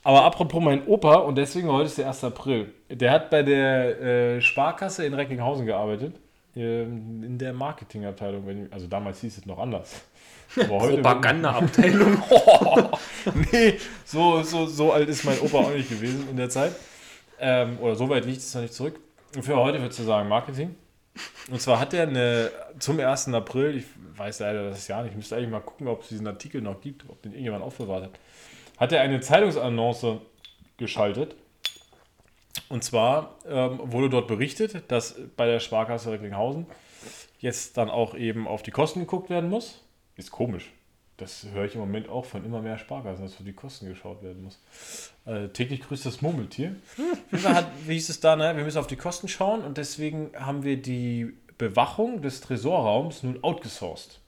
[0.04, 2.26] Aber apropos mein Opa, und deswegen heute ist der 1.
[2.26, 6.16] April, der hat bei der äh, Sparkasse in Recklinghausen gearbeitet,
[6.56, 10.06] ähm, in der Marketingabteilung, also damals hieß es noch anders.
[10.56, 12.22] Propagandaabteilung.
[13.52, 16.76] nee, so, so, so alt ist mein Opa auch nicht gewesen in der Zeit.
[17.39, 19.00] Ähm, oder so weit liegt es noch nicht zurück.
[19.36, 20.76] Und für heute würdest du sagen Marketing.
[21.50, 23.30] Und zwar hat er eine, zum 1.
[23.30, 23.86] April, ich
[24.18, 26.82] weiß leider das Jahr nicht, ich müsste eigentlich mal gucken, ob es diesen Artikel noch
[26.82, 28.20] gibt, ob den irgendjemand aufbewahrt hat,
[28.78, 30.20] hat er eine Zeitungsannonce
[30.78, 31.36] geschaltet.
[32.70, 36.66] Und zwar ähm, wurde dort berichtet, dass bei der Sparkasse Recklinghausen
[37.39, 39.84] jetzt dann auch eben auf die Kosten geguckt werden muss.
[40.18, 40.72] Ist komisch.
[41.18, 44.22] Das höre ich im Moment auch von immer mehr Sparkassen, dass auf die Kosten geschaut
[44.22, 44.59] werden muss.
[45.26, 46.76] Äh, täglich grüßt das Murmeltier.
[47.32, 48.55] Fall hat, wie hieß es da, ne?
[48.55, 53.43] wir müssen auf die Kosten schauen und deswegen haben wir die Bewachung des Tresorraums nun
[53.43, 54.20] outgesourced.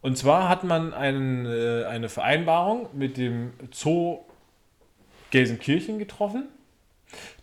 [0.00, 4.24] Und zwar hat man einen, äh, eine Vereinbarung mit dem Zoo
[5.30, 6.48] Gelsenkirchen getroffen,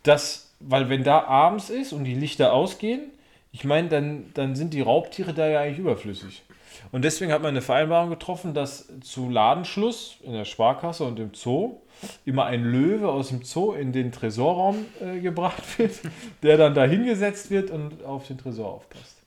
[0.03, 3.11] dass, weil wenn da abends ist und die Lichter ausgehen,
[3.51, 6.43] ich meine, dann, dann sind die Raubtiere da ja eigentlich überflüssig.
[6.91, 11.33] Und deswegen hat man eine Vereinbarung getroffen, dass zu Ladenschluss in der Sparkasse und im
[11.33, 11.81] Zoo
[12.25, 15.99] immer ein Löwe aus dem Zoo in den Tresorraum äh, gebracht wird,
[16.41, 19.17] der dann da hingesetzt wird und auf den Tresor aufpasst.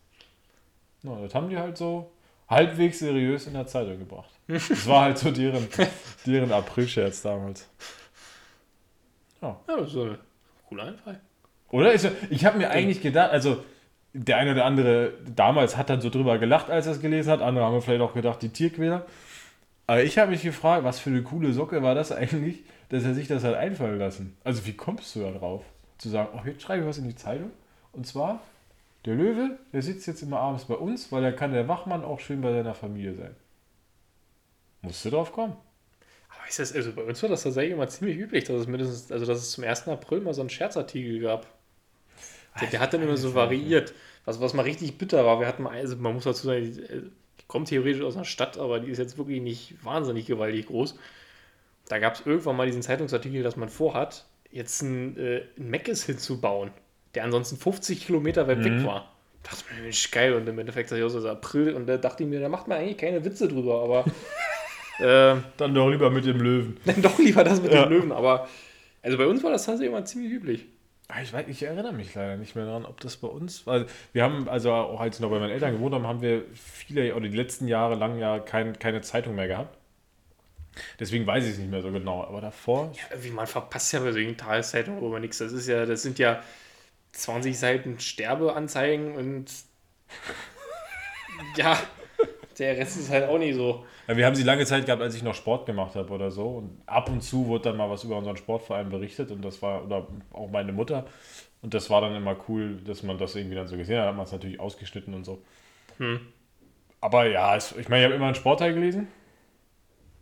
[1.02, 2.10] Na, das haben die halt so
[2.48, 4.30] halbwegs seriös in der Zeitung gebracht.
[4.46, 5.68] Das war halt so deren,
[6.26, 7.68] deren Aprilscherz damals.
[9.40, 10.18] Ja, das ist ein
[10.68, 11.20] cooler Einfall.
[11.70, 11.94] Oder?
[11.94, 13.64] Ich, ich habe mir eigentlich gedacht, also
[14.14, 17.40] der eine oder andere damals hat dann so drüber gelacht, als er es gelesen hat.
[17.40, 19.06] Andere haben vielleicht auch gedacht, die Tierquäler.
[19.86, 23.14] Aber ich habe mich gefragt, was für eine coole Socke war das eigentlich, dass er
[23.14, 24.36] sich das hat einfallen lassen.
[24.44, 25.64] Also wie kommst du da drauf?
[25.98, 27.50] Zu sagen, ach, jetzt schreibe ich was in die Zeitung.
[27.92, 28.40] Und zwar,
[29.04, 32.20] der Löwe, der sitzt jetzt immer abends bei uns, weil da kann der Wachmann auch
[32.20, 33.34] schön bei seiner Familie sein.
[34.82, 35.56] Musst du drauf kommen.
[36.28, 39.12] Aber ist das, also bei uns war das tatsächlich immer ziemlich üblich, dass es mindestens,
[39.12, 39.88] also dass es zum 1.
[39.88, 41.46] April mal so einen Scherzartikel gab.
[42.61, 43.94] Der, der hat dann immer so variiert.
[44.24, 46.80] Was, was mal richtig bitter war, wir hatten mal, also man muss dazu sagen, die,
[46.82, 47.03] äh,
[47.48, 50.96] kommt theoretisch aus einer Stadt, aber die ist jetzt wirklich nicht wahnsinnig gewaltig groß.
[51.88, 56.05] Da gab es irgendwann mal diesen Zeitungsartikel, dass man vorhat, jetzt ein, äh, ein Meckes
[56.05, 56.70] hinzubauen,
[57.14, 59.12] der ansonsten 50 Kilometer weit weg war.
[59.42, 60.34] Da dachte ich mir, Mensch, geil.
[60.34, 62.40] Und im Endeffekt sag ich auch so, das ist April und da dachte ich mir,
[62.40, 64.05] da macht man eigentlich keine Witze drüber, aber
[65.00, 66.76] äh, Dann doch lieber mit dem Löwen.
[66.84, 67.84] dann doch lieber das mit Ja.
[67.86, 68.12] dem Löwen.
[68.12, 68.48] Aber
[69.03, 70.66] also bei uns war das tatsächlich immer ziemlich üblich.
[71.14, 73.86] Ah, Ich, weiß, ich erinnere mich leider nicht mehr daran, ob das bei uns, weil
[74.14, 77.14] wir haben, also auch als wir noch bei meinen Eltern gewohnt haben, haben wir viele,
[77.14, 79.76] oder die letzten Jahre lang ja kein, keine Zeitung mehr gehabt.
[80.98, 84.12] Deswegen weiß ich es nicht mehr so genau, aber davor, Wie man verpasst ja bei
[84.12, 85.38] solchen Tageszeitungen über nichts.
[85.38, 86.42] Das ist ja, das sind ja
[87.12, 89.52] 20 Seiten Sterbeanzeigen und
[91.56, 91.78] ja,
[92.59, 93.84] der Rest ist halt auch nicht so.
[94.09, 96.46] Ja, wir haben sie lange Zeit gehabt, als ich noch Sport gemacht habe oder so.
[96.59, 99.84] Und ab und zu wurde dann mal was über unseren Sportverein berichtet und das war,
[99.84, 101.07] oder auch meine Mutter.
[101.62, 104.05] Und das war dann immer cool, dass man das irgendwie dann so gesehen hat.
[104.05, 105.42] Da hat man es natürlich ausgeschnitten und so.
[107.00, 109.09] Aber ja, es, ich meine, ich habe immer einen Sportteil gelesen.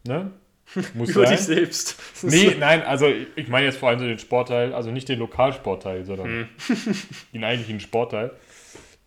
[0.06, 0.30] Ne?
[0.94, 1.36] Muss Über sein.
[1.36, 2.00] dich selbst.
[2.22, 5.18] Nee, nein, also ich- ich meine jetzt vor allem so den Sportteil, also nicht den
[5.18, 6.48] Lokalsportteil, sondern Hm.
[7.32, 8.32] den eigentlichen Sportteil.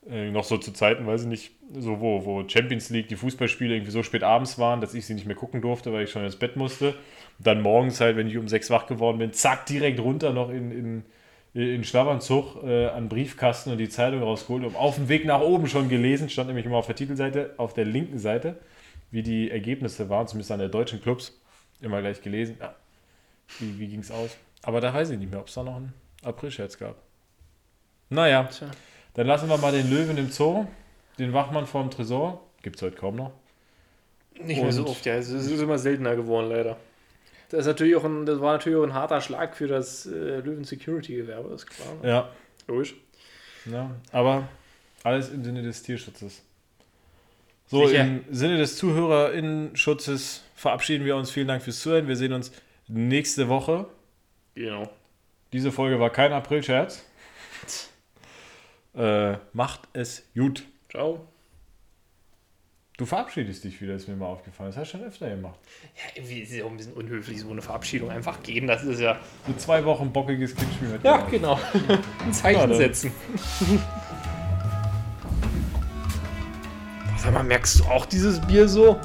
[0.10, 3.76] Äh, noch so zu Zeiten, weiß ich nicht, so wo, wo Champions League, die Fußballspiele
[3.76, 6.26] irgendwie so spät abends waren, dass ich sie nicht mehr gucken durfte, weil ich schon
[6.26, 6.90] ins Bett musste.
[6.90, 10.50] Und dann morgens halt, wenn ich um sechs wach geworden bin, zack, direkt runter noch
[10.50, 11.04] in,
[11.54, 15.40] in, in Schlafanzug äh, an Briefkasten und die Zeitung rausgeholt und auf dem Weg nach
[15.40, 18.60] oben schon gelesen, stand nämlich immer auf der Titelseite, auf der linken Seite,
[19.12, 21.40] wie die Ergebnisse waren, zumindest an der deutschen Clubs,
[21.80, 22.58] immer gleich gelesen.
[22.60, 22.76] Ja.
[23.60, 24.36] Wie, wie ging es aus?
[24.64, 25.94] Aber da weiß ich nicht mehr, ob es da noch einen
[26.24, 26.96] Aprilscherz gab.
[28.10, 28.68] Naja, Tja.
[29.14, 30.66] Dann lassen wir mal den Löwen im Zoo,
[31.20, 32.42] den Wachmann vorm Tresor.
[32.62, 33.32] Gibt es heute kaum noch.
[34.42, 35.16] Nicht mehr so oft, ja.
[35.16, 36.78] Es ist immer seltener geworden, leider.
[37.50, 40.40] Das, ist natürlich auch ein, das war natürlich auch ein harter Schlag für das äh,
[40.40, 41.88] Löwen Security Gewerbe, ist klar.
[42.02, 42.30] Ja,
[42.68, 42.96] Logisch.
[43.66, 44.48] ja, aber
[45.04, 46.42] alles im Sinne des Tierschutzes.
[47.68, 48.02] So, Sicher.
[48.02, 51.32] im Sinne des ZuhörerInnen-Schutzes verabschieden wir uns.
[51.32, 52.08] Vielen Dank fürs Zuhören.
[52.08, 52.52] Wir sehen uns
[52.88, 53.86] nächste Woche.
[54.56, 54.90] Genau.
[55.52, 57.04] Diese Folge war kein Aprilscherz.
[58.96, 60.64] Äh, macht es gut.
[60.90, 61.28] Ciao.
[62.98, 64.70] Du verabschiedest dich wieder, ist mir mal aufgefallen.
[64.70, 65.58] Das hast du schon öfter gemacht.
[65.96, 68.68] Ja, irgendwie ist es ja auch ein bisschen unhöflich, so eine Verabschiedung einfach gehen.
[68.68, 69.18] Das ist ja.
[69.48, 71.32] So zwei Wochen bockiges mit Ja, dir.
[71.32, 71.60] genau.
[72.24, 73.12] ein Zeichen Ja, setzen.
[77.18, 79.00] Sag mal, merkst du auch dieses Bier so?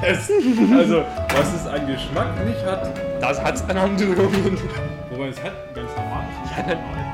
[0.00, 1.04] Also,
[1.34, 4.56] was es an Geschmack nicht hat, Das hat's an Handlungen.
[5.10, 6.24] wobei es hat ganz normal.
[6.56, 7.05] Ja, dann-